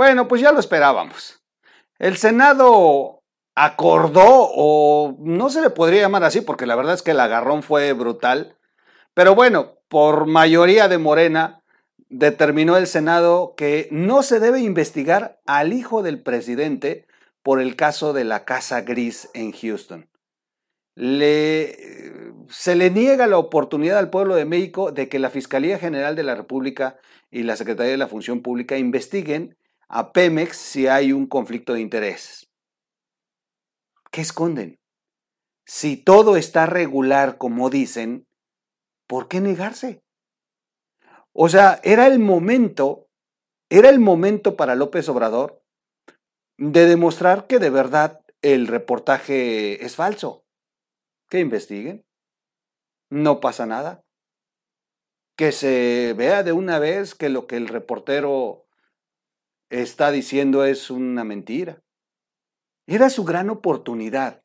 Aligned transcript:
Bueno, 0.00 0.28
pues 0.28 0.40
ya 0.40 0.50
lo 0.50 0.60
esperábamos. 0.60 1.42
El 1.98 2.16
Senado 2.16 3.22
acordó, 3.54 4.24
o 4.24 5.14
no 5.18 5.50
se 5.50 5.60
le 5.60 5.68
podría 5.68 6.00
llamar 6.00 6.24
así, 6.24 6.40
porque 6.40 6.64
la 6.64 6.74
verdad 6.74 6.94
es 6.94 7.02
que 7.02 7.10
el 7.10 7.20
agarrón 7.20 7.62
fue 7.62 7.92
brutal, 7.92 8.56
pero 9.12 9.34
bueno, 9.34 9.74
por 9.88 10.24
mayoría 10.24 10.88
de 10.88 10.96
Morena, 10.96 11.62
determinó 12.08 12.78
el 12.78 12.86
Senado 12.86 13.52
que 13.58 13.88
no 13.90 14.22
se 14.22 14.40
debe 14.40 14.60
investigar 14.60 15.38
al 15.44 15.74
hijo 15.74 16.02
del 16.02 16.22
presidente 16.22 17.06
por 17.42 17.60
el 17.60 17.76
caso 17.76 18.14
de 18.14 18.24
la 18.24 18.46
Casa 18.46 18.80
Gris 18.80 19.28
en 19.34 19.52
Houston. 19.52 20.08
Se 20.96 22.74
le 22.74 22.90
niega 22.90 23.26
la 23.26 23.36
oportunidad 23.36 23.98
al 23.98 24.08
pueblo 24.08 24.34
de 24.34 24.46
México 24.46 24.92
de 24.92 25.10
que 25.10 25.18
la 25.18 25.28
Fiscalía 25.28 25.78
General 25.78 26.16
de 26.16 26.22
la 26.22 26.36
República 26.36 26.96
y 27.30 27.42
la 27.42 27.56
Secretaría 27.56 27.92
de 27.92 27.98
la 27.98 28.08
Función 28.08 28.40
Pública 28.40 28.78
investiguen 28.78 29.58
a 29.90 30.12
Pemex 30.12 30.56
si 30.56 30.86
hay 30.86 31.12
un 31.12 31.26
conflicto 31.26 31.74
de 31.74 31.80
intereses. 31.80 32.48
¿Qué 34.12 34.20
esconden? 34.20 34.78
Si 35.66 35.96
todo 35.96 36.36
está 36.36 36.66
regular 36.66 37.38
como 37.38 37.70
dicen, 37.70 38.26
¿por 39.08 39.26
qué 39.26 39.40
negarse? 39.40 40.00
O 41.32 41.48
sea, 41.48 41.80
era 41.82 42.06
el 42.06 42.20
momento, 42.20 43.08
era 43.68 43.88
el 43.88 43.98
momento 43.98 44.56
para 44.56 44.76
López 44.76 45.08
Obrador 45.08 45.60
de 46.56 46.86
demostrar 46.86 47.46
que 47.48 47.58
de 47.58 47.70
verdad 47.70 48.20
el 48.42 48.68
reportaje 48.68 49.84
es 49.84 49.96
falso. 49.96 50.44
Que 51.28 51.40
investiguen. 51.40 52.04
No 53.10 53.40
pasa 53.40 53.66
nada. 53.66 54.02
Que 55.36 55.50
se 55.50 56.14
vea 56.16 56.42
de 56.42 56.52
una 56.52 56.78
vez 56.78 57.14
que 57.14 57.28
lo 57.28 57.46
que 57.46 57.56
el 57.56 57.68
reportero 57.68 58.66
está 59.70 60.10
diciendo 60.10 60.64
es 60.64 60.90
una 60.90 61.24
mentira. 61.24 61.82
Era 62.86 63.08
su 63.08 63.24
gran 63.24 63.50
oportunidad. 63.50 64.42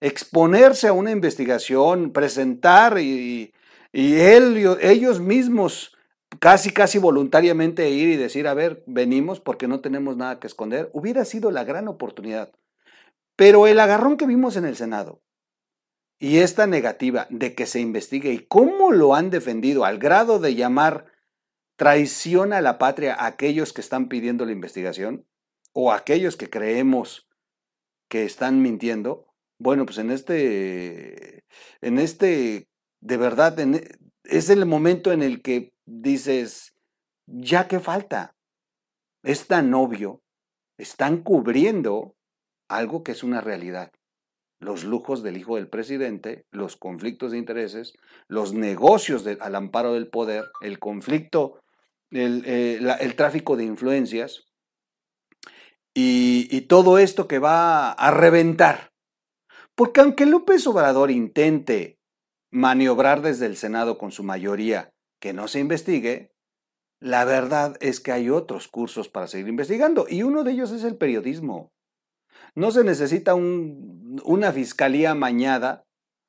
Exponerse 0.00 0.88
a 0.88 0.92
una 0.92 1.12
investigación, 1.12 2.12
presentar 2.12 2.98
y, 2.98 3.52
él, 3.92 4.76
ellos 4.80 5.20
mismos 5.20 5.96
casi, 6.38 6.72
casi 6.72 6.98
voluntariamente 6.98 7.90
ir 7.90 8.08
y 8.08 8.16
decir, 8.16 8.46
a 8.46 8.54
ver, 8.54 8.82
venimos 8.86 9.40
porque 9.40 9.68
no 9.68 9.80
tenemos 9.80 10.16
nada 10.16 10.38
que 10.40 10.46
esconder, 10.46 10.90
hubiera 10.92 11.24
sido 11.24 11.50
la 11.50 11.64
gran 11.64 11.88
oportunidad. 11.88 12.52
Pero 13.36 13.66
el 13.66 13.80
agarrón 13.80 14.16
que 14.16 14.26
vimos 14.26 14.56
en 14.56 14.64
el 14.64 14.76
Senado 14.76 15.22
y 16.18 16.38
esta 16.38 16.66
negativa 16.66 17.26
de 17.30 17.54
que 17.54 17.66
se 17.66 17.80
investigue 17.80 18.32
y 18.32 18.38
cómo 18.40 18.92
lo 18.92 19.14
han 19.14 19.30
defendido 19.30 19.84
al 19.84 19.98
grado 19.98 20.38
de 20.38 20.54
llamar 20.54 21.09
traiciona 21.80 22.58
a 22.58 22.60
la 22.60 22.76
patria 22.76 23.14
a 23.14 23.24
aquellos 23.24 23.72
que 23.72 23.80
están 23.80 24.10
pidiendo 24.10 24.44
la 24.44 24.52
investigación 24.52 25.26
o 25.72 25.90
a 25.90 25.96
aquellos 25.96 26.36
que 26.36 26.50
creemos 26.50 27.26
que 28.10 28.24
están 28.24 28.60
mintiendo, 28.60 29.28
bueno, 29.58 29.86
pues 29.86 29.96
en 29.96 30.10
este, 30.10 31.46
en 31.80 31.98
este, 31.98 32.68
de 33.00 33.16
verdad, 33.16 33.56
es 34.24 34.50
el 34.50 34.66
momento 34.66 35.10
en 35.10 35.22
el 35.22 35.40
que 35.40 35.72
dices, 35.86 36.74
ya 37.26 37.66
que 37.66 37.80
falta, 37.80 38.36
es 39.22 39.46
tan 39.46 39.72
obvio, 39.72 40.20
están 40.76 41.22
cubriendo 41.22 42.14
algo 42.68 43.02
que 43.02 43.12
es 43.12 43.22
una 43.22 43.40
realidad. 43.40 43.90
Los 44.58 44.84
lujos 44.84 45.22
del 45.22 45.38
hijo 45.38 45.56
del 45.56 45.70
presidente, 45.70 46.44
los 46.50 46.76
conflictos 46.76 47.32
de 47.32 47.38
intereses, 47.38 47.94
los 48.28 48.52
negocios 48.52 49.26
al 49.26 49.54
amparo 49.54 49.94
del 49.94 50.10
poder, 50.10 50.44
el 50.60 50.78
conflicto 50.78 51.62
eh, 52.12 52.80
el, 53.00 53.14
tráfico 53.14 53.56
de 53.56 53.64
influencias 53.64 54.48
y, 55.94 56.62
todo 56.62 56.98
esto 56.98 57.28
que 57.28 57.38
va 57.38 57.92
a 57.92 58.10
reventar. 58.10 58.90
Porque 59.74 60.00
aunque 60.00 60.26
López 60.26 60.66
Obrador 60.66 61.10
intente 61.10 61.98
maniobrar 62.50 63.22
desde 63.22 63.46
el 63.46 63.56
Senado 63.56 63.96
con 63.96 64.10
su 64.10 64.22
mayoría 64.22 64.90
que 65.20 65.32
no 65.32 65.48
se 65.48 65.60
investigue, 65.60 66.32
la 67.00 67.24
verdad 67.24 67.76
es 67.80 68.00
que 68.00 68.12
hay 68.12 68.28
otros 68.28 68.68
cursos 68.68 69.08
para 69.08 69.26
seguir 69.26 69.48
investigando 69.48 70.06
y 70.08 70.22
uno 70.22 70.44
de 70.44 70.52
ellos 70.52 70.72
es 70.72 70.84
el 70.84 70.96
periodismo. 70.96 71.72
No 72.54 72.72
se 72.72 72.84
necesita 72.84 73.34
un, 73.34 74.20
una 74.24 74.52
fiscalía 74.52 75.14
mañada 75.14 75.84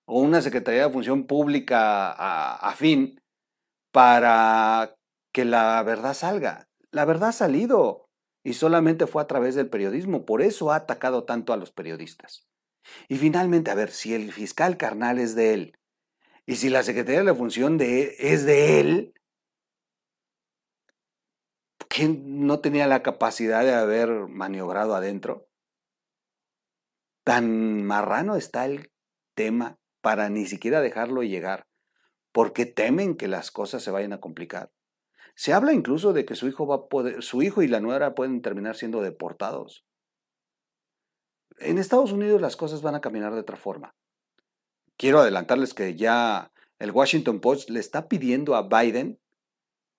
o 0.05 0.21
una 0.21 0.41
Secretaría 0.41 0.87
de 0.87 0.93
Función 0.93 1.25
Pública 1.25 2.11
afín 2.53 3.19
para 3.91 4.95
que 5.31 5.45
la 5.45 5.81
verdad 5.83 6.13
salga. 6.13 6.69
La 6.91 7.05
verdad 7.05 7.29
ha 7.29 7.33
salido 7.33 8.09
y 8.43 8.53
solamente 8.53 9.07
fue 9.07 9.21
a 9.21 9.27
través 9.27 9.55
del 9.55 9.69
periodismo. 9.69 10.25
Por 10.25 10.41
eso 10.41 10.71
ha 10.71 10.75
atacado 10.75 11.23
tanto 11.23 11.53
a 11.53 11.57
los 11.57 11.71
periodistas. 11.71 12.47
Y 13.07 13.17
finalmente, 13.17 13.71
a 13.71 13.75
ver, 13.75 13.91
si 13.91 14.13
el 14.13 14.31
fiscal 14.33 14.77
carnal 14.77 15.19
es 15.19 15.35
de 15.35 15.53
él 15.53 15.77
y 16.45 16.55
si 16.55 16.69
la 16.69 16.83
Secretaría 16.83 17.19
de 17.19 17.25
la 17.25 17.35
Función 17.35 17.77
de 17.77 18.15
es 18.19 18.45
de 18.45 18.79
él, 18.79 19.13
¿quién 21.87 22.45
no 22.47 22.59
tenía 22.59 22.87
la 22.87 23.03
capacidad 23.03 23.63
de 23.63 23.73
haber 23.73 24.09
maniobrado 24.27 24.95
adentro? 24.95 25.47
Tan 27.23 27.83
marrano 27.83 28.35
está 28.35 28.65
el 28.65 28.91
tema 29.35 29.77
para 30.01 30.29
ni 30.29 30.47
siquiera 30.47 30.81
dejarlo 30.81 31.21
llegar, 31.21 31.67
porque 32.31 32.65
temen 32.65 33.15
que 33.15 33.27
las 33.27 33.51
cosas 33.51 33.83
se 33.83 33.91
vayan 33.91 34.13
a 34.13 34.19
complicar. 34.19 34.71
Se 35.41 35.53
habla 35.53 35.73
incluso 35.73 36.13
de 36.13 36.23
que 36.23 36.35
su 36.35 36.47
hijo 36.47 36.67
va 36.67 36.75
a 36.75 36.85
poder, 36.85 37.23
su 37.23 37.41
hijo 37.41 37.63
y 37.63 37.67
la 37.67 37.79
nuera 37.79 38.13
pueden 38.13 38.43
terminar 38.43 38.75
siendo 38.75 39.01
deportados. 39.01 39.83
En 41.57 41.79
Estados 41.79 42.11
Unidos 42.11 42.39
las 42.41 42.55
cosas 42.55 42.83
van 42.83 42.93
a 42.93 43.01
caminar 43.01 43.33
de 43.33 43.39
otra 43.39 43.57
forma. 43.57 43.95
Quiero 44.97 45.17
adelantarles 45.17 45.73
que 45.73 45.95
ya 45.95 46.51
el 46.77 46.91
Washington 46.91 47.39
Post 47.39 47.71
le 47.71 47.79
está 47.79 48.07
pidiendo 48.07 48.53
a 48.53 48.67
Biden 48.67 49.19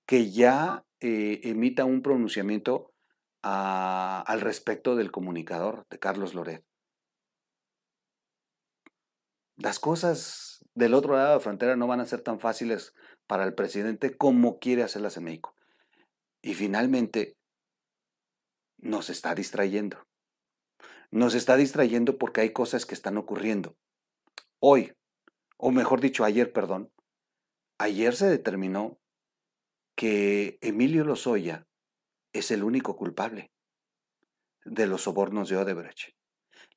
que 0.07 0.31
ya 0.31 0.85
eh, 1.01 1.41
emita 1.43 1.87
un 1.87 2.03
pronunciamiento 2.03 2.93
al 3.43 4.41
respecto 4.43 4.95
del 4.95 5.11
comunicador 5.11 5.89
de 5.91 5.99
Carlos 5.99 6.35
Loret. 6.35 6.65
Las 9.57 9.81
cosas 9.81 10.65
del 10.77 10.95
otro 10.95 11.17
lado 11.17 11.31
de 11.31 11.35
la 11.35 11.41
frontera 11.41 11.75
no 11.75 11.89
van 11.89 11.99
a 11.99 12.07
ser 12.07 12.21
tan 12.21 12.39
fáciles 12.39 12.95
para 13.33 13.45
el 13.45 13.55
presidente 13.55 14.15
como 14.15 14.59
quiere 14.59 14.83
hacerlas 14.83 15.17
en 15.17 15.25
México. 15.25 15.57
Y 16.43 16.53
finalmente, 16.53 17.39
nos 18.77 19.09
está 19.09 19.35
distrayendo. 19.35 20.07
Nos 21.11 21.33
está 21.35 21.57
distrayendo 21.57 22.19
porque 22.19 22.43
hay 22.43 22.53
cosas 22.53 22.85
que 22.85 22.93
están 22.93 23.17
ocurriendo. 23.17 23.75
Hoy, 24.61 24.93
o 25.57 25.71
mejor 25.71 26.03
dicho, 26.03 26.25
ayer, 26.25 26.53
perdón, 26.53 26.93
ayer 27.79 28.15
se 28.15 28.29
determinó 28.29 29.01
que 29.97 30.59
Emilio 30.61 31.03
Lozoya 31.03 31.67
es 32.35 32.51
el 32.51 32.63
único 32.63 32.97
culpable 32.97 33.51
de 34.67 34.87
los 34.87 35.05
sobornos 35.05 35.49
de 35.49 35.57
Odebrecht. 35.57 36.15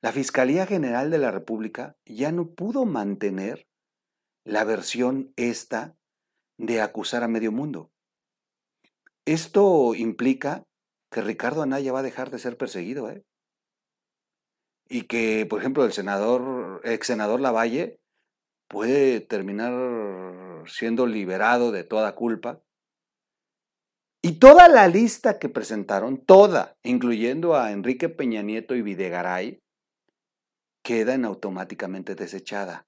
La 0.00 0.10
Fiscalía 0.10 0.64
General 0.64 1.10
de 1.10 1.18
la 1.18 1.30
República 1.30 1.98
ya 2.06 2.32
no 2.32 2.54
pudo 2.54 2.86
mantener 2.86 3.68
la 4.42 4.64
versión 4.64 5.34
esta 5.36 5.98
de 6.58 6.80
acusar 6.80 7.22
a 7.22 7.28
medio 7.28 7.52
mundo. 7.52 7.90
Esto 9.26 9.94
implica 9.94 10.64
que 11.10 11.20
Ricardo 11.20 11.62
Anaya 11.62 11.92
va 11.92 12.00
a 12.00 12.04
dejar 12.04 12.30
de 12.30 12.38
ser 12.38 12.56
perseguido, 12.56 13.10
¿eh? 13.10 13.24
Y 14.88 15.02
que, 15.02 15.46
por 15.46 15.60
ejemplo, 15.60 15.84
el 15.84 15.92
senador, 15.92 16.80
ex 16.84 17.08
senador 17.08 17.40
Lavalle 17.40 17.98
puede 18.68 19.20
terminar 19.20 20.64
siendo 20.68 21.06
liberado 21.06 21.72
de 21.72 21.84
toda 21.84 22.14
culpa. 22.14 22.62
Y 24.22 24.38
toda 24.38 24.68
la 24.68 24.88
lista 24.88 25.38
que 25.38 25.48
presentaron, 25.48 26.24
toda, 26.24 26.76
incluyendo 26.82 27.56
a 27.56 27.72
Enrique 27.72 28.08
Peña 28.08 28.42
Nieto 28.42 28.74
y 28.74 28.82
Videgaray, 28.82 29.60
queda 30.82 31.14
en 31.14 31.24
automáticamente 31.24 32.14
desechada. 32.14 32.86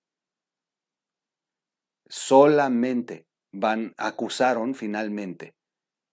Solamente 2.08 3.27
van, 3.52 3.94
acusaron 3.96 4.74
finalmente 4.74 5.54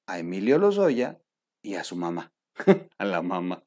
a 0.08 0.20
Emilio 0.20 0.58
Lozoya 0.58 1.20
y 1.62 1.76
a 1.76 1.84
su 1.84 1.96
mamá, 1.96 2.34
a 2.98 3.06
la 3.06 3.22
mamá. 3.22 3.64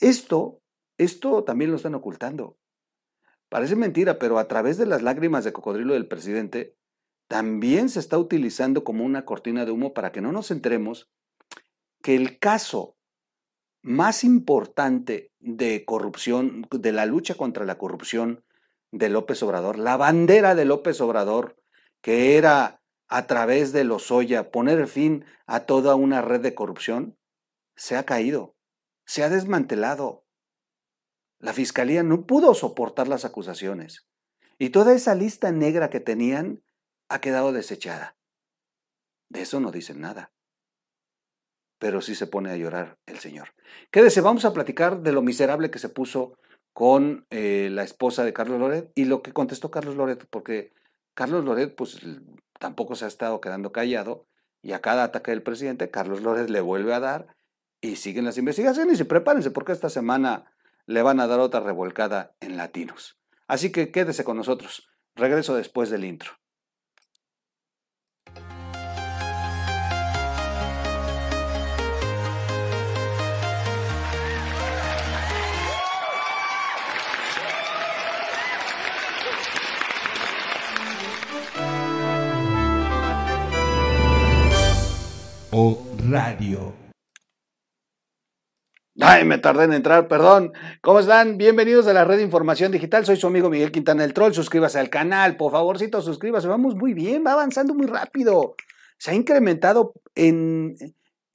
Esto, 0.00 0.60
esto 0.98 1.44
también 1.44 1.70
lo 1.70 1.76
están 1.76 1.94
ocultando. 1.94 2.58
Parece 3.48 3.76
mentira, 3.76 4.18
pero 4.18 4.38
a 4.38 4.48
través 4.48 4.78
de 4.78 4.86
las 4.86 5.02
lágrimas 5.02 5.44
de 5.44 5.52
cocodrilo 5.52 5.94
del 5.94 6.08
presidente, 6.08 6.76
también 7.28 7.88
se 7.88 8.00
está 8.00 8.18
utilizando 8.18 8.84
como 8.84 9.04
una 9.04 9.24
cortina 9.24 9.64
de 9.64 9.70
humo 9.70 9.94
para 9.94 10.12
que 10.12 10.20
no 10.20 10.32
nos 10.32 10.50
enteremos 10.50 11.10
que 12.02 12.16
el 12.16 12.38
caso 12.38 12.96
más 13.82 14.24
importante 14.24 15.32
de 15.38 15.84
corrupción, 15.84 16.66
de 16.70 16.92
la 16.92 17.06
lucha 17.06 17.34
contra 17.34 17.64
la 17.64 17.78
corrupción 17.78 18.44
de 18.92 19.08
López 19.08 19.42
Obrador, 19.42 19.78
la 19.78 19.96
bandera 19.96 20.54
de 20.54 20.64
López 20.64 21.00
Obrador 21.00 21.56
que 22.04 22.36
era 22.36 22.82
a 23.08 23.26
través 23.26 23.72
de 23.72 23.82
Lozoya 23.82 24.50
poner 24.50 24.86
fin 24.88 25.24
a 25.46 25.60
toda 25.60 25.94
una 25.94 26.20
red 26.20 26.42
de 26.42 26.54
corrupción, 26.54 27.18
se 27.76 27.96
ha 27.96 28.04
caído, 28.04 28.58
se 29.06 29.24
ha 29.24 29.30
desmantelado. 29.30 30.26
La 31.38 31.54
fiscalía 31.54 32.02
no 32.02 32.26
pudo 32.26 32.52
soportar 32.52 33.08
las 33.08 33.24
acusaciones 33.24 34.06
y 34.58 34.68
toda 34.68 34.92
esa 34.92 35.14
lista 35.14 35.50
negra 35.50 35.88
que 35.88 35.98
tenían 35.98 36.62
ha 37.08 37.22
quedado 37.22 37.54
desechada. 37.54 38.18
De 39.30 39.40
eso 39.40 39.58
no 39.60 39.72
dicen 39.72 40.02
nada. 40.02 40.34
Pero 41.78 42.02
sí 42.02 42.14
se 42.14 42.26
pone 42.26 42.50
a 42.50 42.56
llorar 42.58 42.98
el 43.06 43.18
señor. 43.18 43.54
Quédese, 43.90 44.20
vamos 44.20 44.44
a 44.44 44.52
platicar 44.52 45.00
de 45.00 45.12
lo 45.12 45.22
miserable 45.22 45.70
que 45.70 45.78
se 45.78 45.88
puso 45.88 46.36
con 46.74 47.26
eh, 47.30 47.70
la 47.72 47.82
esposa 47.82 48.24
de 48.24 48.34
Carlos 48.34 48.60
Loret 48.60 48.92
y 48.94 49.06
lo 49.06 49.22
que 49.22 49.32
contestó 49.32 49.70
Carlos 49.70 49.96
Loret, 49.96 50.26
porque 50.28 50.74
Carlos 51.14 51.44
Loret 51.44 51.74
pues 51.74 52.00
tampoco 52.58 52.96
se 52.96 53.04
ha 53.04 53.08
estado 53.08 53.40
quedando 53.40 53.72
callado 53.72 54.26
y 54.62 54.72
a 54.72 54.80
cada 54.80 55.04
ataque 55.04 55.30
del 55.30 55.42
presidente 55.42 55.90
Carlos 55.90 56.22
Loret 56.22 56.50
le 56.50 56.60
vuelve 56.60 56.94
a 56.94 57.00
dar 57.00 57.36
y 57.80 57.96
siguen 57.96 58.24
las 58.24 58.38
investigaciones 58.38 59.00
y 59.00 59.04
prepárense 59.04 59.50
porque 59.50 59.72
esta 59.72 59.90
semana 59.90 60.52
le 60.86 61.02
van 61.02 61.20
a 61.20 61.26
dar 61.26 61.40
otra 61.40 61.60
revolcada 61.60 62.34
en 62.40 62.56
latinos. 62.56 63.18
Así 63.46 63.72
que 63.72 63.90
quédese 63.90 64.24
con 64.24 64.36
nosotros. 64.36 64.88
Regreso 65.14 65.54
después 65.54 65.90
del 65.90 66.04
intro. 66.04 66.32
Radio. 86.10 86.74
Ay, 89.00 89.24
me 89.24 89.38
tardé 89.38 89.64
en 89.64 89.72
entrar, 89.72 90.08
perdón. 90.08 90.52
¿Cómo 90.80 90.98
están? 90.98 91.38
Bienvenidos 91.38 91.86
a 91.86 91.92
la 91.92 92.04
red 92.04 92.16
de 92.16 92.24
información 92.24 92.72
digital. 92.72 93.06
Soy 93.06 93.16
su 93.16 93.28
amigo 93.28 93.50
Miguel 93.50 93.70
Quintana 93.70 94.02
el 94.02 94.14
Troll. 94.14 94.34
Suscríbase 94.34 94.80
al 94.80 94.90
canal, 94.90 95.36
por 95.36 95.52
favorcito, 95.52 96.02
suscríbase. 96.02 96.48
Vamos 96.48 96.74
muy 96.74 96.92
bien, 96.92 97.22
va 97.24 97.34
avanzando 97.34 97.72
muy 97.72 97.86
rápido. 97.86 98.56
Se 98.98 99.12
ha 99.12 99.14
incrementado 99.14 99.92
en 100.16 100.74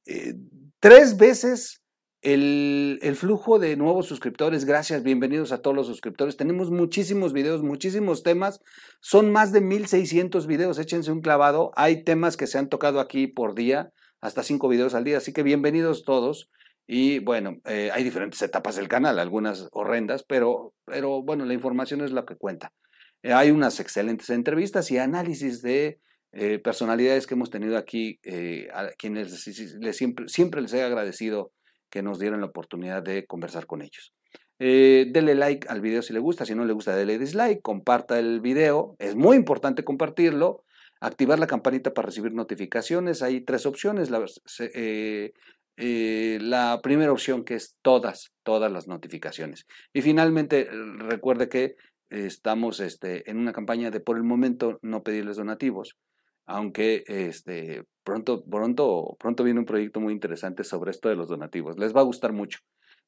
eh, 0.06 0.34
tres 0.82 1.16
veces 1.16 1.82
el, 2.22 3.00
el, 3.02 3.16
flujo 3.16 3.58
de 3.58 3.78
nuevos 3.78 4.06
suscriptores. 4.06 4.66
Gracias, 4.66 5.02
bienvenidos 5.02 5.54
a 5.54 5.62
todos 5.62 5.78
los 5.78 5.88
suscriptores. 5.88 6.36
Tenemos 6.36 6.72
muchísimos 6.72 7.32
videos, 7.32 7.64
muchísimos 7.64 8.24
temas. 8.24 8.60
Son 9.00 9.32
más 9.32 9.54
de 9.54 9.62
1600 9.62 10.46
videos. 10.46 10.78
Échense 10.78 11.10
un 11.10 11.22
clavado. 11.22 11.72
Hay 11.78 12.04
temas 12.04 12.36
que 12.36 12.48
se 12.48 12.58
han 12.58 12.68
tocado 12.68 13.00
aquí 13.00 13.28
por 13.28 13.56
día, 13.56 13.94
hasta 14.22 14.44
cinco 14.44 14.68
videos 14.68 14.94
al 14.94 15.04
día. 15.04 15.18
Así 15.18 15.34
que 15.34 15.44
bienvenidos 15.44 16.04
todos. 16.04 16.50
Y 16.92 17.20
bueno, 17.20 17.58
eh, 17.66 17.92
hay 17.94 18.04
diferentes 18.04 18.42
etapas 18.42 18.76
del 18.76 18.88
canal, 18.88 19.20
algunas 19.20 19.68
horrendas, 19.74 20.24
pero, 20.24 20.74
pero 20.86 21.22
bueno, 21.22 21.46
la 21.46 21.54
información 21.54 22.02
es 22.02 22.12
lo 22.12 22.26
que 22.26 22.36
cuenta. 22.36 22.74
Eh, 23.22 23.32
hay 23.32 23.52
unas 23.52 23.80
excelentes 23.80 24.30
entrevistas 24.32 24.90
y 24.90 24.98
análisis 24.98 25.62
de 25.62 26.00
eh, 26.32 26.58
personalidades 26.58 27.28
que 27.28 27.36
hemos 27.36 27.52
tenido 27.52 27.78
aquí, 27.78 28.20
a 28.74 28.90
quienes 28.98 29.46
les, 29.80 29.98
siempre, 29.98 30.28
siempre 30.30 30.62
les 30.62 30.74
he 30.74 30.82
agradecido 30.82 31.52
que 31.92 32.02
nos 32.02 32.18
dieran 32.18 32.40
la 32.42 32.48
oportunidad 32.48 33.04
de 33.04 33.26
conversar 33.28 33.68
con 33.68 33.84
ellos. 33.84 34.14
dele 34.58 35.36
like 35.36 35.68
al 35.70 35.82
video 35.82 36.02
si 36.02 36.14
le 36.14 36.20
gusta, 36.20 36.44
si 36.46 36.56
no 36.56 36.66
le 36.66 36.74
gusta, 36.74 36.96
dele 36.96 37.20
dislike, 37.20 37.62
comparta 37.62 38.18
el 38.18 38.42
video, 38.42 38.96
es 38.98 39.16
muy 39.16 39.38
importante 39.38 39.84
compartirlo, 39.84 40.64
activar 41.00 41.40
la 41.40 41.48
campanita 41.48 41.94
para 41.94 42.08
recibir 42.08 42.34
notificaciones, 42.34 43.22
hay 43.22 43.42
tres 43.42 43.66
opciones, 43.66 44.10
la, 44.10 44.26
eh, 44.60 46.40
la 46.42 46.80
primera 46.82 47.12
opción 47.12 47.46
que 47.46 47.56
es 47.56 47.78
todas, 47.82 48.34
todas 48.44 48.72
las 48.72 48.88
notificaciones. 48.88 49.66
Y 49.94 50.02
finalmente, 50.02 50.68
recuerde 50.98 51.48
que 51.48 51.76
estamos 52.10 52.80
este, 52.80 53.30
en 53.30 53.38
una 53.38 53.54
campaña 53.54 53.92
de 53.92 54.00
por 54.00 54.18
el 54.18 54.24
momento 54.24 54.80
no 54.82 55.04
pedirles 55.04 55.38
donativos, 55.38 55.98
aunque 56.46 57.04
este, 57.08 57.84
pronto, 58.04 58.44
pronto, 58.44 59.16
pronto 59.20 59.44
viene 59.44 59.60
un 59.60 59.66
proyecto 59.66 60.00
muy 60.00 60.14
interesante 60.14 60.64
sobre 60.64 60.92
esto 60.92 61.08
de 61.08 61.16
los 61.16 61.30
donativos. 61.30 61.78
Les 61.78 61.96
va 61.96 62.02
a 62.02 62.06
gustar 62.06 62.34
mucho. 62.34 62.60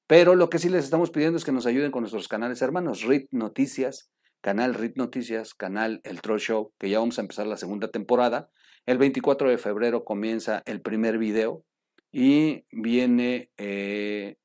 Pero 0.07 0.35
lo 0.35 0.49
que 0.49 0.59
sí 0.59 0.69
les 0.69 0.83
estamos 0.83 1.09
pidiendo 1.09 1.37
es 1.37 1.45
que 1.45 1.51
nos 1.51 1.65
ayuden 1.65 1.91
con 1.91 2.01
nuestros 2.01 2.27
canales 2.27 2.61
hermanos, 2.61 3.03
RIT 3.03 3.29
Noticias, 3.31 4.11
canal 4.41 4.73
RIT 4.73 4.97
Noticias, 4.97 5.53
canal 5.53 6.01
El 6.03 6.21
Troll 6.21 6.39
Show, 6.39 6.73
que 6.79 6.89
ya 6.89 6.99
vamos 6.99 7.17
a 7.17 7.21
empezar 7.21 7.47
la 7.47 7.57
segunda 7.57 7.89
temporada. 7.89 8.49
El 8.85 8.97
24 8.97 9.49
de 9.49 9.57
febrero 9.57 10.03
comienza 10.03 10.63
el 10.65 10.81
primer 10.81 11.17
video, 11.17 11.63
y 12.11 12.65
viene 12.71 13.49
eh, 13.57 14.35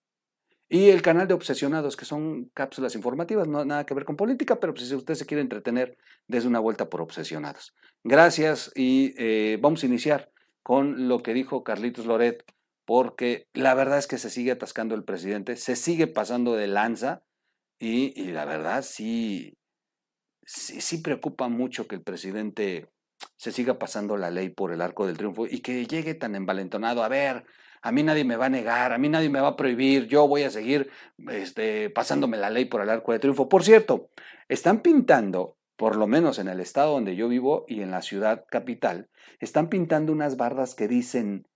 y 0.68 0.90
el 0.90 1.02
canal 1.02 1.28
de 1.28 1.34
Obsesionados, 1.34 1.96
que 1.96 2.04
son 2.04 2.50
cápsulas 2.54 2.94
informativas, 2.96 3.46
no 3.46 3.64
nada 3.64 3.86
que 3.86 3.94
ver 3.94 4.04
con 4.04 4.16
política, 4.16 4.58
pero 4.58 4.74
pues, 4.74 4.88
si 4.88 4.94
usted 4.94 5.14
se 5.14 5.26
quiere 5.26 5.40
entretener, 5.40 5.96
desde 6.26 6.48
una 6.48 6.58
vuelta 6.58 6.88
por 6.88 7.02
Obsesionados. 7.02 7.74
Gracias 8.02 8.72
y 8.74 9.14
eh, 9.16 9.58
vamos 9.60 9.82
a 9.82 9.86
iniciar 9.86 10.30
con 10.62 11.08
lo 11.08 11.22
que 11.22 11.34
dijo 11.34 11.62
Carlitos 11.62 12.06
Loret, 12.06 12.44
porque 12.84 13.46
la 13.52 13.74
verdad 13.74 13.98
es 13.98 14.06
que 14.06 14.18
se 14.18 14.30
sigue 14.30 14.52
atascando 14.52 14.94
el 14.94 15.04
presidente, 15.04 15.56
se 15.56 15.76
sigue 15.76 16.08
pasando 16.08 16.54
de 16.54 16.66
lanza 16.66 17.22
y, 17.78 18.20
y 18.20 18.32
la 18.32 18.44
verdad 18.44 18.82
sí, 18.82 19.56
sí, 20.46 20.98
preocupa 20.98 21.48
mucho 21.48 21.86
que 21.86 21.96
el 21.96 22.02
presidente 22.02 22.88
se 23.36 23.52
siga 23.52 23.78
pasando 23.78 24.16
la 24.16 24.30
ley 24.30 24.48
por 24.48 24.72
el 24.72 24.80
arco 24.80 25.06
del 25.06 25.16
triunfo 25.16 25.46
y 25.46 25.60
que 25.60 25.86
llegue 25.86 26.14
tan 26.14 26.34
envalentonado, 26.34 27.02
a 27.02 27.08
ver, 27.08 27.44
a 27.82 27.92
mí 27.92 28.02
nadie 28.02 28.24
me 28.24 28.36
va 28.36 28.46
a 28.46 28.50
negar, 28.50 28.92
a 28.92 28.98
mí 28.98 29.08
nadie 29.08 29.28
me 29.28 29.40
va 29.40 29.48
a 29.48 29.56
prohibir, 29.56 30.06
yo 30.06 30.26
voy 30.28 30.44
a 30.44 30.50
seguir 30.50 30.90
este, 31.28 31.90
pasándome 31.90 32.36
la 32.36 32.50
ley 32.50 32.64
por 32.64 32.80
el 32.80 32.90
arco 32.90 33.12
del 33.12 33.20
triunfo. 33.20 33.48
Por 33.48 33.64
cierto, 33.64 34.10
están 34.48 34.80
pintando, 34.80 35.56
por 35.76 35.96
lo 35.96 36.06
menos 36.06 36.38
en 36.38 36.48
el 36.48 36.60
estado 36.60 36.92
donde 36.92 37.16
yo 37.16 37.28
vivo 37.28 37.64
y 37.68 37.82
en 37.82 37.90
la 37.90 38.02
ciudad 38.02 38.44
capital, 38.48 39.08
están 39.40 39.68
pintando 39.68 40.12
unas 40.12 40.36
bardas 40.36 40.74
que 40.74 40.88
dicen 40.88 41.46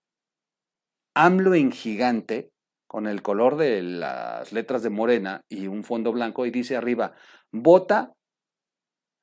AMLO 1.14 1.54
en 1.54 1.72
gigante, 1.72 2.50
con 2.86 3.06
el 3.06 3.22
color 3.22 3.56
de 3.56 3.82
las 3.82 4.52
letras 4.52 4.82
de 4.82 4.90
morena 4.90 5.42
y 5.48 5.68
un 5.68 5.84
fondo 5.84 6.12
blanco, 6.12 6.44
y 6.44 6.50
dice 6.50 6.76
arriba, 6.76 7.14
vota 7.52 8.14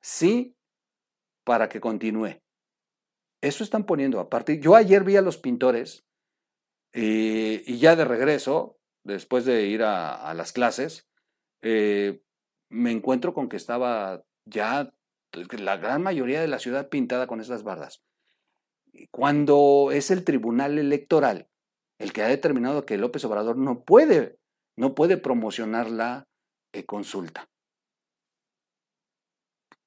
sí 0.08 0.56
para 1.44 1.68
que 1.68 1.80
continúe. 1.80 2.40
Eso 3.42 3.62
están 3.62 3.84
poniendo 3.84 4.20
aparte. 4.20 4.58
Yo 4.58 4.74
ayer 4.74 5.04
vi 5.04 5.16
a 5.16 5.22
los 5.22 5.38
pintores 5.38 6.06
eh, 6.92 7.62
y 7.66 7.78
ya 7.78 7.94
de 7.94 8.04
regreso, 8.04 8.78
después 9.04 9.44
de 9.44 9.66
ir 9.66 9.82
a, 9.82 10.32
las 10.34 10.52
clases, 10.52 11.08
eh, 11.62 12.22
me 12.70 12.90
encuentro 12.90 13.34
con 13.34 13.48
que 13.48 13.56
estaba 13.56 14.24
ya 14.46 14.94
la 15.58 15.76
gran 15.76 16.02
mayoría 16.02 16.40
de 16.40 16.48
la 16.48 16.58
ciudad 16.58 16.88
pintada 16.88 17.26
con 17.26 17.40
esas 17.40 17.62
bardas. 17.62 18.02
Cuando 19.10 19.90
es 19.92 20.10
el 20.10 20.24
tribunal 20.24 20.78
electoral 20.78 21.48
el 21.98 22.12
que 22.12 22.22
ha 22.22 22.28
determinado 22.28 22.86
que 22.86 22.96
López 22.96 23.24
Obrador 23.24 23.56
no 23.56 23.82
puede, 23.84 24.38
no 24.76 24.94
puede 24.94 25.16
promocionar 25.18 25.90
la 25.90 26.28
eh, 26.72 26.84
consulta. 26.84 27.50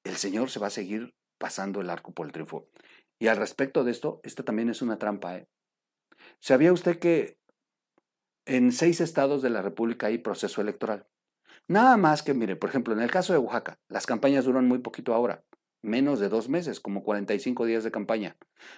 El 0.04 0.16
señor 0.16 0.50
se 0.50 0.60
va 0.60 0.68
a 0.68 0.70
seguir 0.70 1.14
pasando 1.38 1.80
el 1.80 1.90
arco 1.90 2.12
por 2.12 2.26
el 2.26 2.32
triunfo. 2.32 2.68
Y 3.18 3.28
al 3.28 3.36
respecto 3.36 3.84
de 3.84 3.92
esto, 3.92 4.20
esta 4.24 4.42
también 4.42 4.68
es 4.68 4.82
una 4.82 4.98
trampa. 4.98 5.36
¿eh? 5.36 5.48
¿Sabía 6.40 6.72
usted 6.72 6.98
que 6.98 7.38
en 8.46 8.72
seis 8.72 9.00
estados 9.00 9.42
de 9.42 9.50
la 9.50 9.62
República 9.62 10.08
hay 10.08 10.18
proceso 10.18 10.60
electoral? 10.60 11.06
Nada 11.68 11.96
más 11.96 12.22
que, 12.22 12.34
mire, 12.34 12.56
por 12.56 12.70
ejemplo, 12.70 12.92
en 12.94 13.00
el 13.00 13.10
caso 13.10 13.32
de 13.32 13.38
Oaxaca, 13.38 13.78
las 13.88 14.06
campañas 14.06 14.44
duran 14.44 14.66
muy 14.66 14.78
poquito 14.78 15.14
ahora, 15.14 15.44
menos 15.82 16.18
de 16.18 16.28
dos 16.28 16.48
meses, 16.48 16.80
como 16.80 17.04
45 17.04 17.64
días 17.66 17.84
de 17.84 17.90
campaña. 17.90 18.36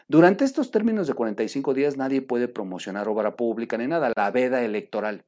Durante 0.09 0.45
estos 0.45 0.71
términos 0.71 1.07
de 1.07 1.15
45 1.15 1.73
días 1.73 1.97
nadie 1.97 2.21
puede 2.21 2.49
promocionar 2.49 3.09
obra 3.09 3.37
pública 3.37 3.79
ni 3.79 3.87
nada, 3.87 4.13
la 4.15 4.31
veda 4.31 4.63
electoral. 4.63 5.25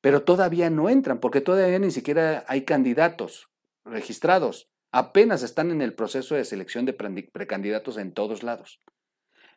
Pero 0.00 0.22
todavía 0.22 0.70
no 0.70 0.88
entran, 0.88 1.20
porque 1.20 1.40
todavía 1.40 1.78
ni 1.78 1.90
siquiera 1.90 2.44
hay 2.48 2.64
candidatos 2.64 3.50
registrados 3.84 4.70
apenas 4.92 5.42
están 5.42 5.70
en 5.70 5.82
el 5.82 5.94
proceso 5.94 6.34
de 6.34 6.44
selección 6.44 6.84
de 6.84 6.92
precandidatos 6.92 7.96
en 7.96 8.12
todos 8.12 8.42
lados. 8.42 8.80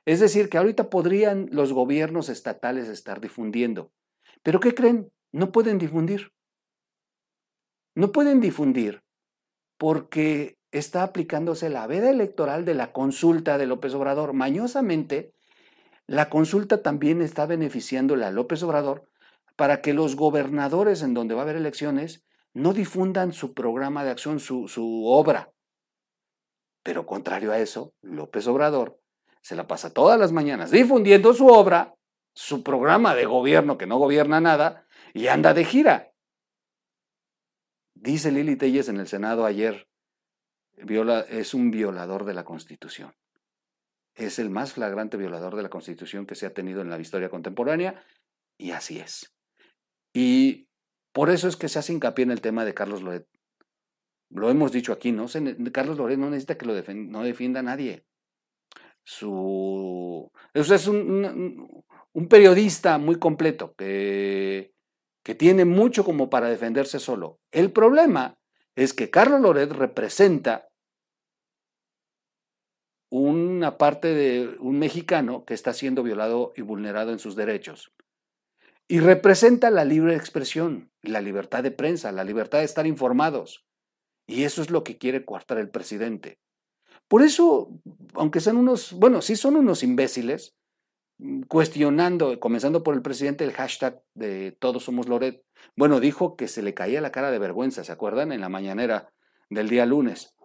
Es 0.05 0.19
decir, 0.19 0.49
que 0.49 0.57
ahorita 0.57 0.89
podrían 0.89 1.47
los 1.51 1.73
gobiernos 1.73 2.29
estatales 2.29 2.87
estar 2.87 3.21
difundiendo. 3.21 3.91
Pero 4.43 4.59
¿qué 4.59 4.73
creen? 4.73 5.11
No 5.31 5.51
pueden 5.51 5.77
difundir. 5.77 6.31
No 7.95 8.11
pueden 8.11 8.39
difundir 8.39 9.03
porque 9.77 10.57
está 10.71 11.03
aplicándose 11.03 11.69
la 11.69 11.87
veda 11.87 12.09
electoral 12.09 12.65
de 12.65 12.75
la 12.75 12.91
consulta 12.91 13.57
de 13.57 13.67
López 13.67 13.93
Obrador. 13.93 14.33
Mañosamente, 14.33 15.33
la 16.07 16.29
consulta 16.29 16.81
también 16.81 17.21
está 17.21 17.45
beneficiándole 17.45 18.25
a 18.25 18.31
López 18.31 18.63
Obrador 18.63 19.07
para 19.55 19.81
que 19.81 19.93
los 19.93 20.15
gobernadores 20.15 21.03
en 21.03 21.13
donde 21.13 21.35
va 21.35 21.41
a 21.41 21.43
haber 21.43 21.57
elecciones 21.57 22.23
no 22.53 22.73
difundan 22.73 23.33
su 23.33 23.53
programa 23.53 24.03
de 24.03 24.11
acción, 24.11 24.39
su, 24.39 25.03
obra. 25.05 25.53
Pero 26.83 27.05
contrario 27.05 27.51
a 27.51 27.59
eso, 27.59 27.93
López 28.01 28.47
Obrador 28.47 28.99
se 29.41 29.55
la 29.55 29.67
pasa 29.67 29.93
todas 29.93 30.19
las 30.19 30.31
mañanas 30.31 30.71
difundiendo 30.71 31.33
su 31.33 31.47
obra 31.47 31.95
su 32.33 32.63
programa 32.63 33.13
de 33.13 33.25
gobierno 33.25 33.77
que 33.77 33.87
no 33.87 33.97
gobierna 33.97 34.39
nada 34.39 34.87
y 35.13 35.27
anda 35.27 35.53
de 35.53 35.65
gira. 35.65 36.13
Dice 37.93 38.31
Lili 38.31 38.55
Telles 38.55 38.87
en 38.87 38.97
el 38.97 39.07
Senado 39.07 39.45
ayer, 39.45 39.87
viola, 40.77 41.21
es 41.21 41.53
un 41.53 41.71
violador 41.71 42.25
de 42.25 42.33
la 42.33 42.45
Constitución. 42.45 43.13
Es 44.15 44.39
el 44.39 44.49
más 44.49 44.73
flagrante 44.73 45.17
violador 45.17 45.55
de 45.55 45.63
la 45.63 45.69
Constitución 45.69 46.25
que 46.25 46.35
se 46.35 46.45
ha 46.45 46.53
tenido 46.53 46.81
en 46.81 46.89
la 46.89 46.99
historia 46.99 47.29
contemporánea 47.29 48.03
y 48.57 48.71
así 48.71 48.99
es. 48.99 49.33
Y 50.13 50.67
por 51.11 51.29
eso 51.29 51.47
es 51.47 51.55
que 51.55 51.69
se 51.69 51.79
hace 51.79 51.93
hincapié 51.93 52.23
en 52.23 52.31
el 52.31 52.41
tema 52.41 52.65
de 52.65 52.73
Carlos 52.73 53.01
Loret. 53.01 53.27
Lo 54.29 54.49
hemos 54.49 54.71
dicho 54.71 54.93
aquí, 54.93 55.11
¿no? 55.11 55.25
Carlos 55.73 55.97
Loret 55.97 56.17
no 56.17 56.29
necesita 56.29 56.57
que 56.57 56.65
lo 56.65 56.73
defienda, 56.73 57.11
no 57.11 57.23
defienda 57.23 57.59
a 57.59 57.63
nadie. 57.63 58.05
Su, 59.03 60.31
es 60.53 60.87
un, 60.87 61.83
un, 62.13 62.27
periodista 62.27 62.97
muy 62.97 63.17
completo 63.17 63.73
que, 63.75 64.73
que 65.23 65.35
tiene 65.35 65.65
mucho 65.65 66.05
como 66.05 66.29
para 66.29 66.49
defenderse 66.49 66.99
solo. 66.99 67.39
El 67.51 67.71
problema 67.71 68.37
es 68.75 68.93
que 68.93 69.09
Carlos 69.09 69.41
Loret 69.41 69.71
representa 69.71 70.69
una 73.09 73.77
parte 73.77 74.13
de 74.13 74.55
un 74.59 74.79
mexicano 74.79 75.43
que 75.43 75.53
está 75.53 75.73
siendo 75.73 76.03
violado 76.03 76.53
y 76.55 76.61
vulnerado 76.61 77.11
en 77.11 77.19
sus 77.19 77.35
derechos. 77.35 77.91
Y 78.91 78.99
representa 78.99 79.71
la 79.71 79.85
libre 79.85 80.17
expresión, 80.17 80.91
la 81.01 81.21
libertad 81.21 81.63
de 81.63 81.71
prensa, 81.71 82.11
la 82.11 82.25
libertad 82.25 82.57
de 82.57 82.65
estar 82.65 82.85
informados. 82.85 83.65
Y 84.27 84.43
eso 84.43 84.61
es 84.61 84.69
lo 84.69 84.83
que 84.83 84.97
quiere 84.97 85.23
coartar 85.23 85.59
el 85.59 85.69
presidente. 85.69 86.41
Por 87.07 87.21
eso, 87.21 87.69
aunque 88.15 88.41
sean 88.41 88.57
unos, 88.57 88.91
bueno, 88.91 89.21
sí 89.21 89.37
son 89.37 89.55
unos 89.55 89.83
imbéciles, 89.83 90.57
cuestionando, 91.47 92.37
comenzando 92.41 92.83
por 92.83 92.93
el 92.93 93.01
presidente, 93.01 93.45
el 93.45 93.53
hashtag 93.53 94.03
de 94.13 94.57
Todos 94.59 94.83
somos 94.83 95.07
Loret. 95.07 95.41
Bueno, 95.77 96.01
dijo 96.01 96.35
que 96.35 96.49
se 96.49 96.61
le 96.61 96.73
caía 96.73 96.99
la 96.99 97.13
cara 97.13 97.31
de 97.31 97.39
vergüenza, 97.39 97.85
¿se 97.85 97.93
acuerdan? 97.93 98.33
En 98.33 98.41
la 98.41 98.49
mañanera 98.49 99.13
del 99.49 99.69
día 99.69 99.85
lunes. 99.85 100.35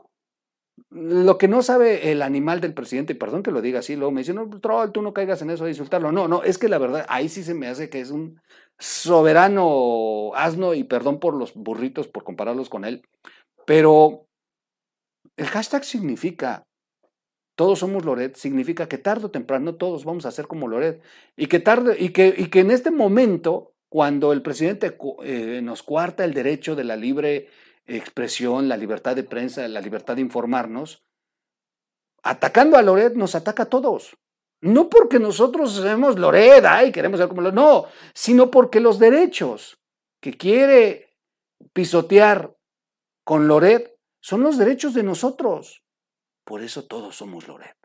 Lo 0.90 1.38
que 1.38 1.48
no 1.48 1.62
sabe 1.62 2.12
el 2.12 2.22
animal 2.22 2.60
del 2.60 2.74
presidente, 2.74 3.14
y 3.14 3.16
perdón 3.16 3.42
que 3.42 3.50
lo 3.50 3.62
diga 3.62 3.78
así, 3.80 3.96
luego 3.96 4.12
me 4.12 4.20
dice, 4.20 4.34
no, 4.34 4.48
troll, 4.60 4.92
tú 4.92 5.02
no 5.02 5.14
caigas 5.14 5.40
en 5.42 5.50
eso 5.50 5.64
de 5.64 5.70
insultarlo. 5.70 6.12
No, 6.12 6.28
no, 6.28 6.42
es 6.42 6.58
que 6.58 6.68
la 6.68 6.78
verdad, 6.78 7.06
ahí 7.08 7.28
sí 7.28 7.42
se 7.42 7.54
me 7.54 7.66
hace 7.66 7.88
que 7.88 8.00
es 8.00 8.10
un 8.10 8.40
soberano 8.78 10.32
asno, 10.34 10.74
y 10.74 10.84
perdón 10.84 11.18
por 11.18 11.34
los 11.34 11.54
burritos, 11.54 12.08
por 12.08 12.24
compararlos 12.24 12.68
con 12.68 12.84
él, 12.84 13.02
pero 13.66 14.26
el 15.36 15.46
hashtag 15.46 15.84
significa, 15.84 16.66
todos 17.56 17.78
somos 17.78 18.04
Loret, 18.04 18.36
significa 18.36 18.88
que 18.88 18.98
tarde 18.98 19.26
o 19.26 19.30
temprano 19.30 19.76
todos 19.76 20.04
vamos 20.04 20.26
a 20.26 20.30
ser 20.30 20.46
como 20.46 20.68
Loret. 20.68 21.02
Y 21.36 21.46
que, 21.46 21.58
tarde, 21.58 21.96
y 21.98 22.10
que, 22.10 22.34
y 22.36 22.46
que 22.48 22.60
en 22.60 22.70
este 22.70 22.90
momento, 22.90 23.72
cuando 23.88 24.32
el 24.32 24.42
presidente 24.42 24.96
eh, 25.24 25.60
nos 25.62 25.82
cuarta 25.82 26.24
el 26.24 26.34
derecho 26.34 26.76
de 26.76 26.84
la 26.84 26.96
libre 26.96 27.48
expresión, 27.86 28.68
la 28.68 28.76
libertad 28.76 29.16
de 29.16 29.22
prensa, 29.22 29.66
la 29.68 29.80
libertad 29.80 30.16
de 30.16 30.22
informarnos, 30.22 31.04
atacando 32.22 32.76
a 32.76 32.82
Loret 32.82 33.14
nos 33.14 33.34
ataca 33.34 33.64
a 33.64 33.68
todos. 33.70 34.16
No 34.60 34.88
porque 34.88 35.18
nosotros 35.18 35.72
somos 35.72 36.18
Loret, 36.18 36.64
y 36.86 36.92
queremos 36.92 37.20
ser 37.20 37.28
como 37.28 37.42
Loret, 37.42 37.54
no, 37.54 37.86
sino 38.14 38.50
porque 38.50 38.80
los 38.80 38.98
derechos 38.98 39.78
que 40.20 40.36
quiere 40.36 41.16
pisotear 41.72 42.56
con 43.24 43.48
Loret 43.48 43.96
son 44.20 44.42
los 44.42 44.58
derechos 44.58 44.94
de 44.94 45.02
nosotros. 45.02 45.84
Por 46.44 46.62
eso 46.62 46.84
todos 46.86 47.16
somos 47.16 47.46
Loret. 47.46 47.76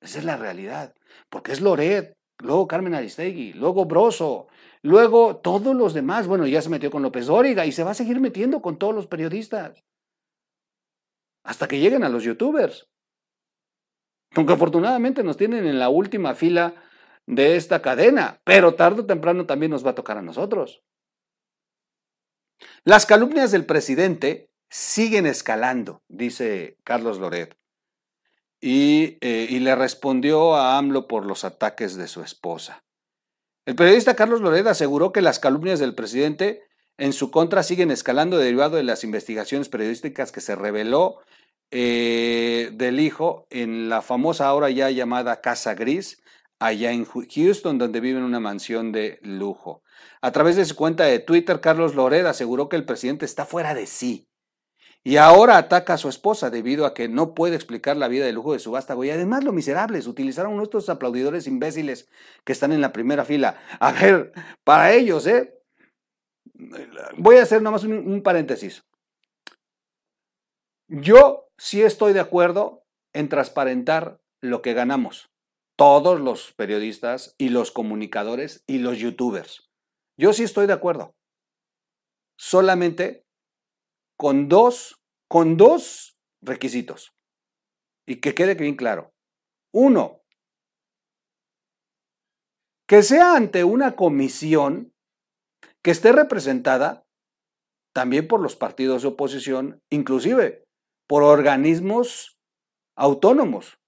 Esa 0.00 0.18
es 0.18 0.24
la 0.24 0.36
realidad. 0.36 0.94
Porque 1.30 1.52
es 1.52 1.60
Loret, 1.60 2.15
luego 2.38 2.66
Carmen 2.66 2.94
Aristegui, 2.94 3.52
luego 3.52 3.84
Broso, 3.84 4.48
luego 4.82 5.36
todos 5.36 5.74
los 5.74 5.94
demás. 5.94 6.26
Bueno, 6.26 6.46
ya 6.46 6.62
se 6.62 6.68
metió 6.68 6.90
con 6.90 7.02
López 7.02 7.26
Dóriga 7.26 7.66
y 7.66 7.72
se 7.72 7.84
va 7.84 7.92
a 7.92 7.94
seguir 7.94 8.20
metiendo 8.20 8.62
con 8.62 8.78
todos 8.78 8.94
los 8.94 9.06
periodistas. 9.06 9.84
Hasta 11.44 11.68
que 11.68 11.78
lleguen 11.78 12.04
a 12.04 12.08
los 12.08 12.24
youtubers. 12.24 12.88
Aunque 14.34 14.52
afortunadamente 14.52 15.22
nos 15.22 15.36
tienen 15.36 15.66
en 15.66 15.78
la 15.78 15.88
última 15.88 16.34
fila 16.34 16.74
de 17.26 17.56
esta 17.56 17.82
cadena, 17.82 18.40
pero 18.44 18.74
tarde 18.74 19.02
o 19.02 19.06
temprano 19.06 19.46
también 19.46 19.70
nos 19.70 19.84
va 19.84 19.90
a 19.90 19.94
tocar 19.94 20.18
a 20.18 20.22
nosotros. 20.22 20.82
Las 22.84 23.06
calumnias 23.06 23.50
del 23.50 23.66
presidente 23.66 24.50
siguen 24.70 25.26
escalando, 25.26 26.02
dice 26.08 26.78
Carlos 26.84 27.18
Loret. 27.18 27.56
Y, 28.68 29.16
eh, 29.20 29.46
y, 29.48 29.60
le 29.60 29.76
respondió 29.76 30.56
a 30.56 30.76
AMLO 30.76 31.06
por 31.06 31.24
los 31.24 31.44
ataques 31.44 31.94
de 31.94 32.08
su 32.08 32.20
esposa. 32.20 32.82
El 33.64 33.76
periodista 33.76 34.16
Carlos 34.16 34.40
Loret 34.40 34.66
aseguró 34.66 35.12
que 35.12 35.22
las 35.22 35.38
calumnias 35.38 35.78
del 35.78 35.94
presidente 35.94 36.64
en 36.98 37.12
su 37.12 37.30
contra 37.30 37.62
siguen 37.62 37.92
escalando 37.92 38.38
derivado 38.38 38.76
de 38.76 38.82
las 38.82 39.04
investigaciones 39.04 39.68
periodísticas 39.68 40.32
que 40.32 40.40
se 40.40 40.56
reveló 40.56 41.20
eh, 41.70 42.70
del 42.72 42.98
hijo 42.98 43.46
en 43.50 43.88
la 43.88 44.02
famosa 44.02 44.48
ahora 44.48 44.68
ya 44.68 44.90
llamada 44.90 45.40
Casa 45.40 45.74
Gris, 45.74 46.20
allá 46.58 46.90
en 46.90 47.04
Houston, 47.04 47.78
donde 47.78 48.00
vive 48.00 48.18
en 48.18 48.24
una 48.24 48.40
mansión 48.40 48.90
de 48.90 49.20
lujo. 49.22 49.84
A 50.20 50.32
través 50.32 50.56
de 50.56 50.64
su 50.64 50.74
cuenta 50.74 51.04
de 51.04 51.20
Twitter, 51.20 51.60
Carlos 51.60 51.94
Loret 51.94 52.26
aseguró 52.26 52.68
que 52.68 52.74
el 52.74 52.84
presidente 52.84 53.26
está 53.26 53.46
fuera 53.46 53.74
de 53.74 53.86
sí 53.86 54.25
y 55.06 55.18
ahora 55.18 55.56
ataca 55.56 55.94
a 55.94 55.98
su 55.98 56.08
esposa 56.08 56.50
debido 56.50 56.84
a 56.84 56.92
que 56.92 57.06
no 57.06 57.32
puede 57.32 57.54
explicar 57.54 57.96
la 57.96 58.08
vida 58.08 58.26
de 58.26 58.32
lujo 58.32 58.54
de 58.54 58.58
su 58.58 58.72
vástago. 58.72 59.04
Y 59.04 59.10
además 59.10 59.44
lo 59.44 59.52
miserables, 59.52 60.08
utilizaron 60.08 60.56
nuestros 60.56 60.88
aplaudidores 60.88 61.46
imbéciles 61.46 62.08
que 62.44 62.52
están 62.52 62.72
en 62.72 62.80
la 62.80 62.92
primera 62.92 63.24
fila. 63.24 63.56
A 63.78 63.92
ver, 63.92 64.32
para 64.64 64.92
ellos, 64.94 65.28
¿eh? 65.28 65.62
Voy 67.18 67.36
a 67.36 67.44
hacer 67.44 67.62
nomás 67.62 67.84
un, 67.84 67.92
un 67.92 68.20
paréntesis. 68.24 68.82
Yo 70.88 71.50
sí 71.56 71.82
estoy 71.82 72.12
de 72.12 72.18
acuerdo 72.18 72.82
en 73.12 73.28
transparentar 73.28 74.18
lo 74.42 74.60
que 74.60 74.74
ganamos. 74.74 75.30
Todos 75.76 76.20
los 76.20 76.52
periodistas 76.54 77.36
y 77.38 77.50
los 77.50 77.70
comunicadores 77.70 78.64
y 78.66 78.78
los 78.78 78.98
youtubers. 78.98 79.70
Yo 80.18 80.32
sí 80.32 80.42
estoy 80.42 80.66
de 80.66 80.72
acuerdo. 80.72 81.14
Solamente 82.36 83.25
con 84.18 84.48
dos, 84.48 84.96
con 85.28 85.56
dos 85.56 86.16
requisitos. 86.42 87.12
Y 88.06 88.20
que 88.20 88.34
quede 88.34 88.54
bien 88.54 88.76
claro. 88.76 89.12
Uno, 89.74 90.22
que 92.88 93.02
sea 93.02 93.34
ante 93.36 93.64
una 93.64 93.96
comisión 93.96 94.92
que 95.82 95.90
esté 95.90 96.12
representada 96.12 97.04
también 97.94 98.28
por 98.28 98.40
los 98.40 98.56
partidos 98.56 99.02
de 99.02 99.08
oposición, 99.08 99.80
inclusive 99.90 100.64
por 101.08 101.22
organismos 101.22 102.36
autónomos. 102.96 103.78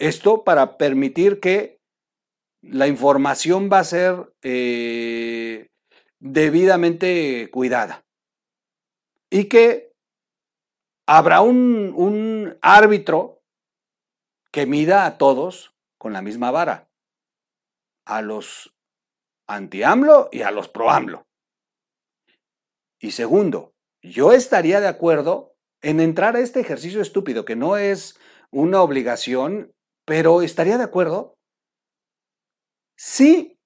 Esto 0.00 0.42
para 0.42 0.78
permitir 0.78 1.38
que 1.40 1.78
la 2.62 2.86
información 2.86 3.68
va 3.72 3.80
a 3.80 3.84
ser 3.84 4.32
eh, 4.42 5.68
debidamente 6.22 7.50
cuidada. 7.50 8.04
Y 9.28 9.48
que 9.48 9.92
habrá 11.06 11.40
un, 11.40 11.92
un 11.96 12.56
árbitro 12.62 13.42
que 14.52 14.66
mida 14.66 15.04
a 15.04 15.18
todos 15.18 15.74
con 15.98 16.12
la 16.12 16.22
misma 16.22 16.50
vara, 16.50 16.88
a 18.06 18.22
los 18.22 18.74
anti-AMLO 19.48 20.28
y 20.30 20.42
a 20.42 20.50
los 20.50 20.68
pro-AMLO. 20.68 21.26
Y 23.00 23.10
segundo, 23.10 23.74
yo 24.00 24.32
estaría 24.32 24.80
de 24.80 24.88
acuerdo 24.88 25.56
en 25.80 25.98
entrar 25.98 26.36
a 26.36 26.40
este 26.40 26.60
ejercicio 26.60 27.00
estúpido, 27.00 27.44
que 27.44 27.56
no 27.56 27.76
es 27.76 28.18
una 28.50 28.80
obligación, 28.82 29.74
pero 30.04 30.42
estaría 30.42 30.78
de 30.78 30.84
acuerdo 30.84 31.36
si 32.96 33.58